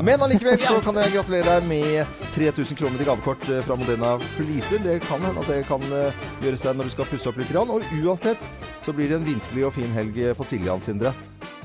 Men 0.05 0.23
allikevel 0.23 0.59
så 0.63 0.79
kan 0.85 0.95
jeg 1.01 1.13
gratulere 1.15 1.57
deg 1.59 1.67
med 1.69 2.15
3000 2.35 2.79
kroner 2.79 3.01
i 3.03 3.07
gavekort 3.07 3.45
eh, 3.51 3.61
fra 3.67 3.77
Modena 3.79 4.15
Fliser. 4.35 4.79
Det 4.83 4.99
kan 5.05 5.23
hende 5.23 5.43
at 5.43 5.51
det 5.51 5.61
kan 5.69 5.83
eh, 5.91 6.25
gjøre 6.43 6.59
seg 6.61 6.79
når 6.79 6.89
du 6.89 6.95
skal 6.95 7.09
pusse 7.11 7.29
opp 7.31 7.39
litt. 7.41 7.51
grann. 7.51 7.71
Og 7.71 7.83
uansett 8.03 8.51
så 8.85 8.93
blir 8.95 9.11
det 9.11 9.19
en 9.21 9.27
vinterlig 9.27 9.67
og 9.67 9.75
fin 9.75 9.91
helg 9.95 10.17
eh, 10.29 10.35
på 10.37 10.47
Siljan, 10.47 10.81
Sindre. 10.83 11.13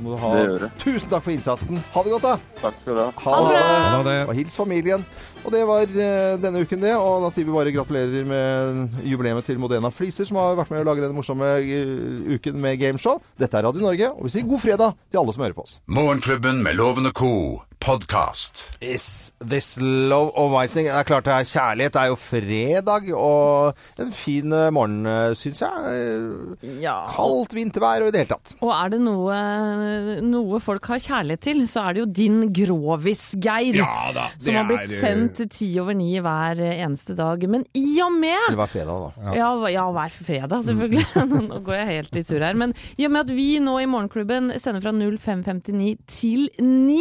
Må 0.00 0.14
du 0.14 0.20
ha 0.22 0.30
Det 0.34 0.44
gjør 0.44 0.62
det. 0.64 0.70
Tusen 0.80 1.10
takk 1.12 1.24
for 1.26 1.34
innsatsen. 1.34 1.80
Ha 1.94 2.04
det 2.04 2.14
godt, 2.14 2.26
da. 2.26 2.34
Takk 2.62 2.78
skal 2.82 2.96
du 2.96 3.02
ha. 3.02 3.08
Ha 3.24 3.36
det. 3.46 3.60
Ha 3.60 4.02
det. 4.06 4.16
Og 4.26 4.34
hils 4.38 4.56
familien. 4.56 5.04
Og 5.44 5.52
det 5.54 5.62
var 5.68 5.84
eh, 5.86 6.34
denne 6.40 6.64
uken, 6.64 6.82
det. 6.84 6.94
Og 6.96 7.24
da 7.24 7.32
sier 7.34 7.48
vi 7.48 7.54
bare 7.54 7.74
gratulerer 7.74 8.28
med 8.28 9.00
jubileet 9.06 9.48
til 9.48 9.60
Modena 9.62 9.92
Fliser, 9.94 10.28
som 10.28 10.40
har 10.40 10.58
vært 10.58 10.72
med 10.74 10.82
å 10.84 10.88
lage 10.90 11.04
denne 11.04 11.16
morsomme 11.16 11.54
eh, 11.60 12.36
uken 12.36 12.60
med 12.60 12.80
gameshow. 12.82 13.20
Dette 13.40 13.60
er 13.60 13.68
Radio 13.68 13.84
Norge, 13.84 14.12
og 14.16 14.28
vi 14.28 14.34
sier 14.36 14.48
god 14.48 14.64
fredag 14.64 14.96
til 15.10 15.22
alle 15.22 15.36
som 15.36 15.46
hører 15.46 15.56
på 15.56 15.66
oss. 15.68 15.78
Morgenklubben 15.90 16.64
med 16.64 16.80
lovende 16.80 17.14
og 17.14 17.69
co. 17.80 17.90
podkast. 17.90 18.64
Is 18.80 19.32
this 19.40 19.76
love 19.80 20.30
of 20.34 20.52
Weissing? 20.52 20.86
Det 20.86 20.94
er 20.94 21.06
klart 21.08 21.24
det 21.24 21.32
er 21.34 21.46
kjærlighet. 21.48 21.92
Det 21.94 22.00
er 22.02 22.10
jo 22.10 22.16
fredag, 22.20 23.08
og 23.16 24.00
en 24.00 24.12
fin 24.14 24.52
eh, 24.52 24.70
morgen, 24.70 25.08
syns 25.38 25.62
jeg. 25.64 25.94
Eh, 25.94 26.76
Ja. 26.80 27.06
Kaldt 27.12 27.54
vintervær 27.56 28.04
og 28.04 28.08
i 28.10 28.14
det 28.14 28.22
hele 28.22 28.30
tatt. 28.34 28.54
Og 28.60 28.70
er 28.72 28.92
det 28.94 29.00
noe, 29.02 29.36
noe 30.24 30.60
folk 30.62 30.86
har 30.92 31.00
kjærlighet 31.02 31.42
til, 31.44 31.62
så 31.70 31.86
er 31.88 31.96
det 31.96 32.02
jo 32.04 32.08
din 32.20 32.38
Grovis-Geir. 32.56 33.80
Ja 33.80 34.10
da, 34.16 34.28
det 34.36 34.48
som 34.48 34.58
har 34.60 34.68
blitt 34.68 34.86
er, 34.86 34.94
eh, 34.94 35.02
sendt 35.04 35.42
ti 35.56 35.70
over 35.82 35.96
ni 35.98 36.12
hver 36.22 36.60
eneste 36.70 37.16
dag. 37.18 37.44
Men 37.50 37.66
i 37.76 38.00
og 38.04 38.12
med 38.16 38.38
Eller 38.48 38.60
hver 38.62 38.72
fredag, 38.74 39.06
da. 39.08 39.34
Ja, 39.36 39.50
ja, 39.72 39.86
hver 39.96 40.16
fredag, 40.20 40.64
selvfølgelig. 40.68 41.06
nå 41.50 41.60
går 41.66 41.80
jeg 41.80 41.90
helt 41.94 42.20
i 42.20 42.24
surr 42.26 42.46
her. 42.48 42.58
Men 42.60 42.74
i 42.96 43.08
og 43.08 43.14
med 43.16 43.26
at 43.26 43.34
vi 43.36 43.50
nå 43.62 43.78
i 43.82 43.88
Morgenklubben 43.90 44.52
sender 44.60 44.84
fra 44.84 44.94
0559 44.94 45.96
til 46.10 46.48
9, 46.60 47.00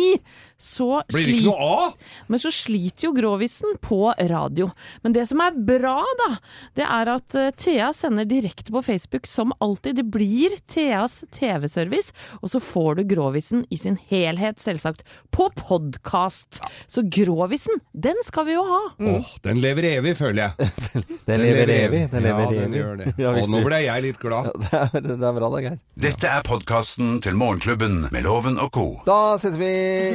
så 0.69 1.01
Blir 1.09 1.25
det 1.25 1.35
ikke 1.39 1.49
noe 1.49 1.69
av? 1.89 1.95
men 2.29 2.41
så 2.41 2.51
sliter 2.53 3.07
jo 3.07 3.13
Grovisen 3.17 3.75
på 3.81 4.13
radio. 4.29 4.69
Men 5.03 5.15
det 5.15 5.25
som 5.29 5.41
er 5.43 5.55
bra, 5.65 5.97
da, 6.21 6.29
det 6.77 6.85
er 6.85 7.11
at 7.15 7.35
eh, 7.37 7.49
Thea 7.57 7.89
sender 7.95 8.27
direkte 8.29 8.71
på 8.75 8.83
Facebook 8.85 9.27
som 9.27 9.53
alltid. 9.59 9.97
Det 9.99 10.05
blir 10.13 10.55
Theas 10.69 11.23
TV-service, 11.35 12.13
og 12.43 12.53
så 12.53 12.61
får 12.63 12.99
du 12.99 13.03
Grovisen 13.15 13.65
i 13.73 13.79
sin 13.81 13.97
helhet, 14.11 14.61
selvsagt, 14.61 15.03
på 15.35 15.49
podkast. 15.59 16.61
Så 16.87 17.01
Grovisen, 17.11 17.81
den 17.93 18.15
skal 18.25 18.45
vi 18.49 18.55
jo 18.55 18.63
ha. 18.67 18.81
Åh, 18.99 19.33
den 19.45 19.61
lever 19.63 19.89
evig, 19.95 20.15
føler 20.19 20.49
jeg. 20.51 20.69
Den 21.29 21.41
lever 21.43 21.69
evig. 21.69 21.99
Den 22.11 22.23
lever 22.25 22.41
ja, 22.41 22.61
den 22.63 22.73
gjør 22.73 22.95
det. 22.99 23.11
Ja, 23.21 23.31
og 23.37 23.49
nå 23.51 23.59
ble 23.65 23.79
jeg 23.83 24.03
litt 24.05 24.19
glad. 24.21 24.49
Det 24.69 24.79
er, 24.79 25.01
det 25.05 25.15
er 25.27 25.35
bra, 25.35 25.49
det, 25.53 25.59
Geir. 25.65 25.77
Dette 25.99 26.29
er 26.31 26.45
podkasten 26.45 27.19
til 27.23 27.35
Morgenklubben 27.37 27.99
med 28.13 28.23
Loven 28.25 28.57
og 28.61 28.71
co. 28.75 28.85
Da 29.07 29.35
setter 29.41 29.59
vi 29.61 29.71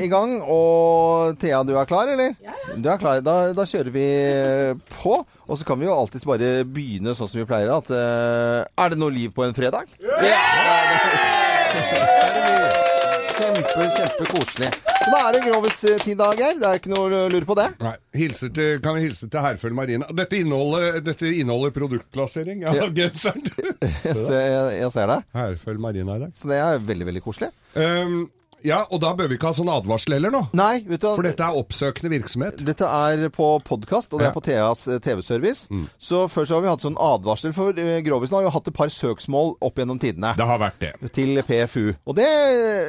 i 0.06 0.08
gang, 0.12 0.36
og 0.50 1.38
Thea, 1.40 1.62
du 1.66 1.72
er 1.78 1.86
klar, 1.88 2.08
eller? 2.12 2.34
Ja, 2.44 2.52
ja. 2.68 2.76
Du 2.76 2.88
er 2.92 2.98
klar. 3.00 3.20
Da, 3.24 3.36
da 3.56 3.64
kjører 3.68 3.90
vi 3.94 4.06
på. 5.00 5.18
Og 5.44 5.58
så 5.60 5.66
kan 5.68 5.80
vi 5.80 5.86
jo 5.88 5.94
alltids 5.96 6.24
bare 6.28 6.52
begynne 6.64 7.14
sånn 7.18 7.28
som 7.30 7.40
vi 7.42 7.46
pleier. 7.48 7.72
At 7.74 7.90
uh, 7.92 8.64
Er 8.84 8.94
det 8.94 9.00
noe 9.00 9.12
liv 9.12 9.32
på 9.36 9.44
en 9.46 9.54
fredag? 9.56 9.88
Kjempe, 13.34 13.86
kjempekoselig. 13.96 14.68
Så 15.04 15.10
da 15.12 15.18
er 15.28 15.34
det 15.36 15.40
Grovis-tid, 15.44 16.14
da, 16.20 16.28
Geir. 16.38 16.54
Det 16.60 16.68
er 16.68 16.78
ikke 16.78 16.92
noe 16.92 17.08
å 17.10 17.24
lure 17.32 17.44
på 17.48 17.56
det. 17.58 17.66
Nei, 17.82 17.94
hilser 18.16 18.52
til, 18.56 18.78
kan 18.84 18.96
vi 18.96 19.02
hilse 19.08 19.26
til 19.30 19.42
Herføl 19.44 19.74
Marina. 19.76 20.06
Dette 20.16 20.38
inneholder, 20.40 21.00
dette 21.04 21.28
inneholder 21.42 21.74
produktplassering 21.74 22.62
av 22.70 22.78
Ja. 22.78 22.86
genseren. 22.94 23.42
Jeg 24.06 24.16
ser, 24.16 24.70
jeg 24.78 24.90
ser 24.94 25.10
det. 25.10 25.18
Herføl 25.36 25.78
Marina 25.82 26.16
i 26.16 26.22
dag. 26.26 26.32
Så 26.38 26.48
det 26.50 26.60
er 26.62 26.80
veldig, 26.88 27.06
veldig 27.10 27.22
koselig. 27.24 27.50
Um, 27.76 28.24
ja, 28.64 28.80
og 28.90 29.00
da 29.04 29.12
bør 29.16 29.28
vi 29.30 29.36
ikke 29.38 29.50
ha 29.50 29.56
sånn 29.56 29.68
advarsel 29.70 30.16
heller 30.16 30.32
nå. 30.34 30.40
Nei, 30.56 30.80
vet 30.88 31.02
du? 31.04 31.08
For 31.14 31.22
dette 31.26 31.44
er 31.44 31.58
oppsøkende 31.60 32.10
virksomhet. 32.14 32.58
Dette 32.64 32.88
er 32.88 33.26
på 33.34 33.48
podkast, 33.66 34.12
og 34.14 34.20
det 34.22 34.26
Ja. 34.26 34.30
er 34.30 34.34
på 34.38 34.42
Theas 34.46 34.86
eh, 34.88 34.98
TV-service. 35.04 35.68
Så 35.98 36.24
før 36.32 36.48
så 36.48 36.56
har 36.58 36.64
vi 36.64 36.70
hatt 36.72 36.84
sånn 36.84 36.96
advarsel, 36.98 37.52
for 37.52 37.76
eh, 37.78 38.00
Grovisen 38.06 38.38
har 38.38 38.46
jo 38.46 38.52
hatt 38.54 38.68
et 38.72 38.74
par 38.76 38.88
søksmål 38.88 39.54
opp 39.60 39.76
gjennom 39.78 40.00
tidene. 40.00 40.34
Det 40.38 40.46
har 40.48 40.58
vært 40.62 40.80
det. 40.80 40.92
Til 41.12 41.42
PFU. 41.46 41.92
Og 42.06 42.16
det 42.16 42.28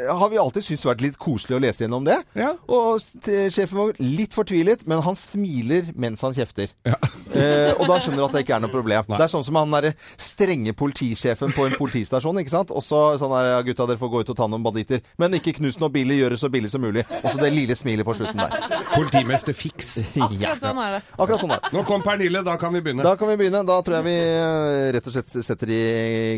har 0.10 0.30
vi 0.32 0.38
alltid 0.42 0.64
syntes 0.64 0.86
vært 0.88 1.02
litt 1.06 1.18
koselig 1.22 1.58
å 1.58 1.62
lese 1.64 1.84
gjennom 1.86 2.06
det. 2.08 2.18
Ja. 2.40 2.54
Og 2.72 3.00
sjefen 3.26 3.78
var 3.78 3.94
litt 4.00 4.34
fortvilet, 4.36 4.86
men 4.88 5.02
han 5.06 5.16
smiler 5.20 5.92
mens 5.96 6.22
han 6.26 6.34
kjefter. 6.34 6.72
Eh, 7.36 7.74
og 7.76 7.90
da 7.90 7.98
skjønner 8.00 8.22
du 8.22 8.24
at 8.30 8.32
det 8.38 8.42
ikke 8.46 8.54
er 8.56 8.62
noe 8.64 8.72
problem. 8.72 9.10
Det 9.10 9.26
er 9.26 9.28
sånn 9.28 9.44
som 9.44 9.58
han 9.60 9.74
derre 9.74 9.90
strenge 10.16 10.72
politisjefen 10.78 11.52
på 11.52 11.66
en 11.68 11.74
politistasjon, 11.76 12.38
ikke 12.40 12.54
sant. 12.54 12.72
Også 12.72 13.02
sånn 13.20 13.34
der, 13.34 13.50
ja, 13.50 13.58
gutta 13.66 13.88
dere 13.90 14.00
får 14.00 14.12
gå 14.14 14.22
ut 14.24 14.32
og 14.32 14.38
ta 14.40 14.48
noen 14.48 14.64
banditter. 14.64 15.02
Men 15.20 15.36
ikke 15.36 15.52
knus 15.66 15.80
noe 15.82 15.90
billig, 15.94 16.20
gjøre 16.22 16.36
det 16.36 16.42
så 16.42 16.50
billig 16.54 16.70
som 16.72 16.84
mulig. 16.86 17.04
Og 17.22 17.32
så 17.32 17.40
det 17.42 17.52
lille 17.54 17.76
smilet 17.78 18.06
på 18.06 18.14
slutten 18.18 18.42
der. 18.44 18.50
Politimester 18.94 19.58
Fiks. 19.58 19.98
Akkurat 20.28 20.62
sånn 20.62 20.82
er 20.84 20.98
det. 20.98 21.02
Akkurat 21.18 21.42
sånn 21.42 21.56
er 21.56 21.64
det. 21.64 21.74
Nå 21.76 21.84
kom 21.90 22.06
Pernille, 22.06 22.44
da 22.46 22.58
kan 22.62 22.76
vi 22.76 22.84
begynne. 22.86 23.06
Da 23.06 23.16
kan 23.20 23.32
vi 23.32 23.40
begynne. 23.42 23.64
Da 23.68 23.80
tror 23.86 24.00
jeg 24.00 24.08
vi 24.08 24.16
eh, 24.22 24.92
rett 24.96 25.10
og 25.10 25.16
slett 25.16 25.34
setter 25.34 25.74
i 25.74 25.84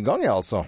gang, 0.05 0.23
ja, 0.25 0.37
altså. 0.37 0.63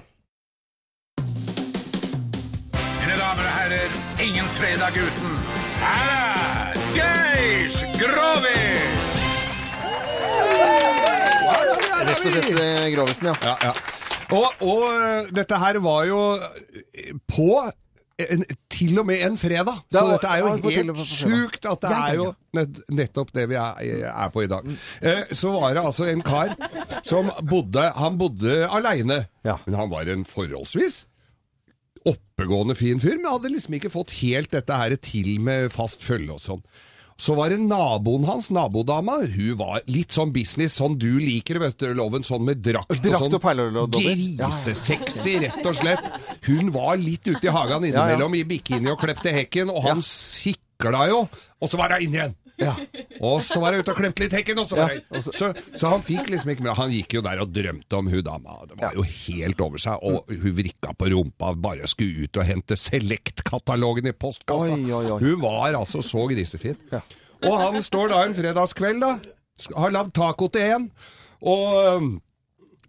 Mine 3.00 3.16
damer 3.20 3.46
og 3.46 3.54
herrer, 3.56 3.96
ingen 4.24 4.48
fredag 4.56 4.96
uten 5.00 5.38
Her 5.80 6.12
er 6.16 6.82
Geir 6.96 7.80
Grovis! 8.00 9.28
Rett 12.10 12.26
og 12.26 12.34
slett 12.34 12.52
eh, 12.52 12.90
Grovisen, 12.96 13.32
ja. 13.32 13.38
Ja, 13.46 13.56
ja. 13.70 13.74
Og, 14.30 14.46
og 14.62 14.84
øh, 14.94 15.30
dette 15.34 15.58
her 15.58 15.80
var 15.82 16.04
jo 16.06 16.20
på 17.32 17.54
en, 18.20 18.44
til 18.70 19.00
og 19.00 19.06
med 19.08 19.22
en 19.26 19.38
fredag. 19.40 19.80
Så 19.94 20.04
dette 20.12 20.28
er 20.32 20.42
jo 20.44 20.50
helt 20.70 21.04
sjukt 21.08 21.66
at 21.72 21.82
det 21.86 21.92
er 21.98 22.16
jo 22.20 22.28
nettopp 23.00 23.32
det 23.36 23.46
vi 23.52 23.56
er, 23.60 24.10
er 24.12 24.34
på 24.34 24.44
i 24.44 24.50
dag. 24.52 24.68
Eh, 25.02 25.22
så 25.32 25.52
var 25.56 25.74
det 25.78 25.84
altså 25.86 26.10
en 26.12 26.24
kar 26.26 26.56
som 27.08 27.32
bodde 27.50 27.86
Han 27.96 28.18
bodde 28.20 28.66
aleine, 28.68 29.22
Ja. 29.48 29.58
men 29.66 29.76
han 29.80 29.90
var 29.94 30.10
en 30.12 30.26
forholdsvis 30.28 31.06
oppegående 32.10 32.76
fin 32.80 33.00
fyr, 33.04 33.18
men 33.20 33.28
hadde 33.32 33.52
liksom 33.52 33.76
ikke 33.76 33.92
fått 33.92 34.14
helt 34.22 34.52
dette 34.56 34.76
her 34.80 34.96
til 35.04 35.34
med 35.44 35.68
fast 35.74 36.04
følge 36.06 36.32
og 36.38 36.40
sånn. 36.44 36.62
Så 37.20 37.36
var 37.36 37.52
det 37.52 37.60
naboen 37.60 38.24
hans, 38.30 38.48
nabodama. 38.56 39.18
Hun 39.28 39.58
var 39.60 39.82
litt 39.92 40.16
sånn 40.16 40.32
business, 40.32 40.78
sånn 40.80 40.96
du 41.00 41.18
liker, 41.20 41.60
vet 41.60 41.76
du, 41.82 41.90
Loven. 41.98 42.24
Sånn 42.24 42.46
med 42.48 42.62
drakt, 42.64 42.94
Drakt 43.04 43.36
og 43.36 43.44
og 43.84 43.98
sånn. 43.98 44.06
Grisesexy, 44.08 45.36
rett 45.44 45.66
og 45.68 45.76
slett. 45.82 46.08
Hun 46.48 46.72
var 46.76 46.96
litt 47.02 47.28
ute 47.28 47.44
i 47.50 47.54
hagen 47.54 47.90
innimellom 47.90 48.40
i 48.40 48.46
bikini 48.48 48.94
og 48.94 49.02
klepte 49.04 49.34
hekken, 49.36 49.74
og 49.74 49.84
han 49.90 50.04
sikla 50.06 51.10
jo. 51.12 51.26
Og 51.60 51.72
så 51.72 51.82
var 51.82 51.92
hun 51.98 52.00
inne 52.08 52.22
igjen. 52.22 52.38
Ja. 52.60 52.74
Og 53.24 53.42
så 53.48 53.60
var 53.64 53.72
jeg 53.76 53.84
ute 53.86 53.94
og 53.94 54.00
klemte 54.02 54.24
litt 54.26 54.34
hekken, 54.36 54.60
og 54.60 54.68
så 54.68 54.76
var 54.80 54.90
jeg 54.92 55.24
så, 55.24 55.50
så 55.80 55.92
han 55.94 56.02
fikk 56.04 56.28
liksom 56.34 56.50
ikke 56.54 56.66
med 56.66 56.76
Han 56.80 56.92
gikk 56.92 57.14
jo 57.18 57.22
der 57.24 57.40
og 57.44 57.54
drømte 57.56 57.96
om 58.00 58.10
hun 58.12 58.24
dama. 58.26 58.58
Det 58.68 58.78
var 58.82 58.98
jo 59.00 59.06
helt 59.08 59.62
over 59.64 59.80
seg. 59.80 60.04
Og 60.04 60.28
hun 60.30 60.56
vrikka 60.58 60.92
på 61.00 61.10
rumpa, 61.14 61.54
bare 61.56 61.88
skulle 61.88 62.28
ut 62.28 62.40
og 62.42 62.48
hente 62.50 62.76
Select-katalogen 62.80 64.12
i 64.12 64.16
postkassa. 64.16 64.76
Oi, 64.76 64.92
oi, 64.92 65.06
oi. 65.16 65.20
Hun 65.24 65.42
var 65.44 65.78
altså 65.80 66.02
så 66.06 66.26
grisefin. 66.32 66.76
Og 67.48 67.56
han 67.62 67.80
står 67.86 68.12
da 68.12 68.24
en 68.28 68.36
fredagskveld, 68.36 69.00
da. 69.04 69.14
Har 69.80 69.92
lagd 69.96 70.12
taco 70.16 70.48
til 70.52 70.68
en. 70.76 70.90
Og 71.40 72.20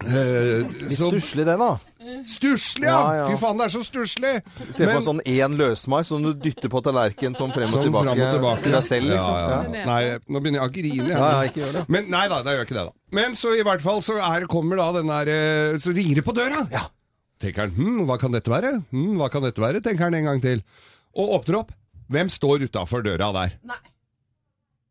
øh, 0.06 0.66
Litt 0.66 0.98
så- 0.98 1.11
stusslig 1.12 1.46
det, 1.46 1.59
da. 1.61 1.76
Stusslig, 2.24 2.86
ja! 2.88 2.96
Ja, 2.96 3.14
ja. 3.18 3.24
Fy 3.28 3.36
faen, 3.42 3.58
det 3.60 3.66
er 3.66 3.72
så 3.74 3.82
stusslig! 3.84 4.30
Se 4.72 4.84
på 4.84 4.88
Men- 4.88 4.96
en 4.96 5.04
sånn 5.04 5.20
én 5.28 5.56
løsmai 5.58 6.00
som 6.08 6.22
du 6.24 6.30
dytter 6.32 6.72
på 6.72 6.80
tallerkenen 6.86 7.36
sånn 7.36 7.52
frem 7.52 7.68
og, 7.68 7.74
Sånn 7.74 7.84
tilbake, 7.88 8.14
frem 8.14 8.22
og 8.24 8.34
tilbake. 8.38 8.62
til 8.64 8.72
deg 8.72 8.84
selv, 8.88 9.10
liksom. 9.10 9.34
Ja, 9.36 9.50
ja. 9.50 9.80
Ja. 9.80 9.84
Nei, 9.90 10.02
nå 10.32 10.40
begynner 10.40 10.62
jeg 10.62 10.70
å 10.70 10.74
grine. 10.78 11.08
Ja, 11.12 11.28
ja, 11.34 11.42
ikke 11.50 11.60
gjør 11.64 11.72
det. 11.76 11.82
Men 11.92 12.08
nei 12.10 12.22
da, 12.32 12.38
det 12.46 12.54
gjør 12.56 12.64
ikke 12.64 12.78
det, 12.78 12.86
da. 12.88 12.92
Men 13.20 13.36
så 13.36 13.52
i 13.58 13.62
hvert 13.68 13.82
fall 13.84 14.00
så 14.06 14.16
er, 14.16 14.46
kommer 14.46 14.80
da 14.80 14.88
den 14.96 15.12
der 15.12 15.28
eh, 15.34 15.78
Så 15.82 15.92
ringer 15.94 16.14
det 16.22 16.24
på 16.24 16.32
døra. 16.34 16.64
Ja. 16.72 16.86
Tenker 17.40 17.66
han 17.68 17.76
hm, 17.76 18.00
hva 18.08 18.18
kan 18.20 18.32
dette 18.32 18.48
være? 18.52 18.72
Hm, 18.92 19.14
hva 19.20 19.28
kan 19.32 19.42
dette 19.44 19.60
være? 19.60 19.80
Tenker 19.84 20.08
han 20.08 20.14
en 20.14 20.24
gang 20.24 20.40
til. 20.44 20.64
Og 21.16 21.36
åpner 21.40 21.60
opp. 21.60 21.72
Hvem 22.10 22.28
står 22.32 22.64
utafor 22.68 23.04
døra 23.04 23.28
der? 23.36 23.58
Nei. 23.64 23.76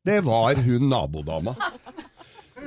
Det 0.06 0.22
var 0.26 0.56
hun 0.56 0.88
nabodama. 0.89 1.56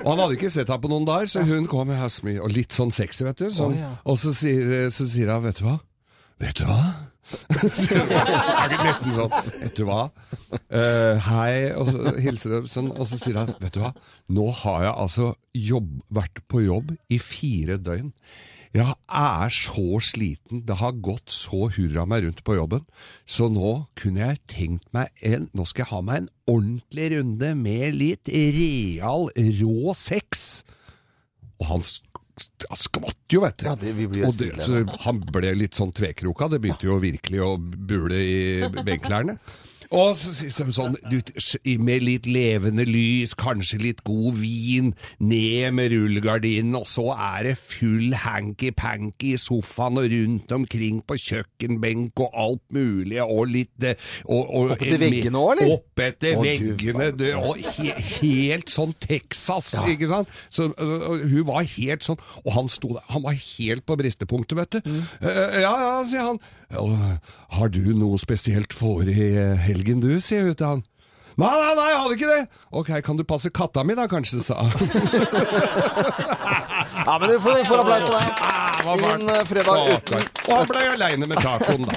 Og 0.00 0.08
han 0.10 0.22
hadde 0.24 0.36
ikke 0.38 0.50
sett 0.50 0.70
henne 0.70 0.82
på 0.82 0.90
noen 0.90 1.06
dager, 1.08 1.30
så 1.30 1.44
hun 1.46 1.68
kom 1.70 1.88
med 1.92 2.00
hasmi, 2.00 2.38
og 2.42 2.52
litt 2.54 2.74
sånn 2.74 2.92
sexy, 2.94 3.26
vet 3.28 3.40
du. 3.42 3.48
Sånn. 3.54 3.76
Og 4.08 4.18
så 4.20 4.34
sier, 4.36 4.90
så 4.94 5.06
sier 5.08 5.32
hun, 5.32 5.44
vet 5.46 5.60
du 5.60 5.66
hva? 5.68 5.78
Vet 6.42 6.58
du 6.58 6.66
hva? 6.66 6.82
det 7.52 7.96
er 7.96 8.82
nesten 8.82 9.14
sånn. 9.14 9.32
Vet 9.60 9.76
du 9.78 9.84
hva? 9.88 10.06
Uh, 10.66 11.20
hei, 11.28 11.70
og 11.78 11.92
så 11.92 12.14
hilser 12.20 12.58
hun 12.58 12.70
sånn, 12.70 12.90
og 12.92 13.06
så 13.08 13.18
sier 13.20 13.38
han, 13.38 13.52
vet 13.62 13.76
du 13.76 13.82
hva? 13.84 13.92
Nå 14.34 14.48
har 14.64 14.88
jeg 14.88 14.94
altså 15.04 15.28
jobb, 15.56 15.92
vært 16.12 16.42
på 16.50 16.64
jobb 16.66 16.94
i 17.12 17.20
fire 17.22 17.78
døgn. 17.80 18.10
Jeg 18.72 18.94
er 19.12 19.50
så 19.52 19.98
sliten, 20.00 20.62
det 20.64 20.78
har 20.80 20.94
gått 21.04 21.28
så 21.28 21.66
hurra 21.74 22.06
meg 22.08 22.24
rundt 22.24 22.38
på 22.46 22.54
jobben, 22.56 22.86
så 23.28 23.50
nå 23.52 23.72
kunne 24.00 24.22
jeg 24.30 24.40
tenkt 24.48 24.86
meg 24.96 25.10
en, 25.28 25.50
nå 25.52 25.66
skal 25.68 25.84
jeg 25.84 25.90
ha 25.90 26.00
meg 26.06 26.22
en 26.22 26.30
ordentlig 26.48 27.10
runde 27.12 27.50
med 27.60 27.98
litt 28.00 28.32
real, 28.32 29.28
rå 29.60 29.92
sex. 29.98 30.62
Og 31.60 31.68
han 31.68 31.84
sk- 31.84 32.08
skvatt 32.80 33.28
jo, 33.36 33.42
vet 33.44 33.58
du. 33.60 33.66
Ja, 33.68 33.74
det- 33.76 33.92
og 34.24 34.38
det, 34.40 34.48
så 34.64 34.80
han 35.04 35.20
ble 35.20 35.52
litt 35.54 35.76
sånn 35.76 35.92
tvekroka, 35.92 36.48
det 36.48 36.62
begynte 36.64 36.88
jo 36.88 36.96
virkelig 36.98 37.44
å 37.44 37.52
bule 37.60 38.16
i 38.24 38.68
benklærne. 38.88 39.36
Og 39.92 40.16
så, 40.16 40.32
så, 40.32 40.48
så, 40.48 40.66
sånn, 40.72 40.96
du, 41.12 41.18
med 41.84 42.04
litt 42.06 42.26
levende 42.30 42.84
lys, 42.88 43.34
kanskje 43.38 43.80
litt 43.82 44.00
god 44.06 44.38
vin, 44.40 44.92
ned 45.20 45.76
med 45.76 45.92
rullegardinen, 45.92 46.74
og 46.78 46.86
så 46.88 47.10
er 47.12 47.50
det 47.50 47.56
full 47.60 48.16
hanky-panky 48.22 49.34
i 49.34 49.40
sofaen 49.40 50.00
og 50.00 50.08
rundt 50.12 50.54
omkring 50.56 51.02
på 51.04 51.18
kjøkkenbenk 51.20 52.22
og 52.24 52.38
alt 52.44 52.64
mulig, 52.72 53.20
og 53.22 53.52
litt 53.52 53.86
eh, 53.88 54.08
og, 54.24 54.40
og, 54.42 54.72
Opp 54.72 54.86
etter 54.86 55.02
veggene 55.02 55.42
òg, 55.42 55.52
eller? 55.56 55.74
Oppetter 55.76 56.40
veggene, 56.40 57.10
du, 57.18 57.26
og 57.36 57.60
he, 57.76 57.92
helt 58.22 58.72
sånn 58.72 58.96
Texas, 59.02 59.74
ikke 59.92 60.08
sant? 60.10 60.32
Så, 60.48 60.70
og 60.72 61.26
hun 61.28 61.46
var 61.50 61.68
helt 61.76 62.06
sånn, 62.06 62.20
og 62.46 62.50
han 62.56 62.72
sto 62.72 62.94
der, 62.96 63.04
han 63.12 63.26
var 63.26 63.36
helt 63.36 63.84
på 63.88 63.98
bristepunktet, 64.00 64.56
vet 64.62 64.78
du. 64.78 64.88
Mm. 64.88 65.06
Uh, 65.20 65.60
ja, 65.60 65.76
ja, 65.84 65.94
sier 66.08 66.32
han. 66.32 66.42
«Ja, 66.72 67.18
Har 67.58 67.68
du 67.68 67.82
noe 67.94 68.18
spesielt 68.18 68.72
for 68.72 69.04
i 69.04 69.28
eh, 69.36 69.56
helgen 69.60 70.00
du, 70.00 70.14
sier 70.24 70.46
hun 70.48 70.54
til 70.56 70.66
han. 70.66 70.82
Nei, 71.40 71.48
nei, 71.48 71.74
nei, 71.76 71.84
jeg 71.88 72.00
hadde 72.02 72.16
ikke 72.18 72.30
det. 72.32 72.42
Ok, 72.76 72.90
kan 73.06 73.16
du 73.16 73.24
passe 73.24 73.48
katta 73.52 73.84
mi 73.88 73.94
da, 73.96 74.04
kanskje, 74.08 74.40
sa 74.44 74.54
han. 74.66 74.72
Ja, 77.06 77.16
men 77.18 77.28
du 77.30 77.38
får, 77.40 77.62
får 77.66 77.80
applaus 77.82 78.02
for 78.04 78.12
det. 78.12 78.26
Ah, 78.42 78.92
Ingen 78.92 79.28
eh, 79.32 79.44
fredag 79.48 79.88
uten 79.94 80.26
Og 80.48 80.52
han 80.56 80.68
ble 80.68 80.82
aleine 80.92 81.28
med 81.30 81.40
tacoen, 81.42 81.86
da. 81.88 81.94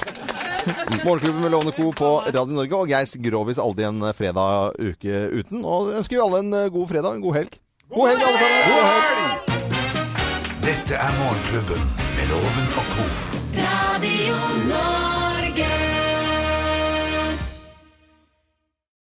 Morgenklubben 1.06 1.42
med 1.44 1.52
Lovende 1.54 1.72
Co. 1.76 1.90
på 1.94 2.10
Radio 2.26 2.56
Norge, 2.56 2.80
og 2.80 2.90
Geis 2.90 3.14
Grovis 3.22 3.60
aldri 3.62 3.86
en 3.86 4.02
eh, 4.02 4.14
fredag 4.16 4.76
uke 4.80 5.22
uten. 5.36 5.62
Og 5.62 5.92
ønsker 6.00 6.18
jo 6.18 6.26
alle 6.26 6.42
en 6.46 6.72
god 6.74 6.90
fredag, 6.90 7.14
en 7.20 7.24
god 7.28 7.40
helg. 7.42 7.60
God 7.94 8.12
helg, 8.12 8.26
alle 8.26 8.42
sammen! 8.42 8.60
God 8.72 8.84
helg. 8.90 9.56
Dette 10.66 10.98
er 10.98 11.16
Morgenklubben 11.20 11.88
med 12.16 12.30
Loven 12.34 12.70
og 12.82 12.94
co. 12.96 13.35
Radio 13.98 14.36
Norge. 14.68 14.95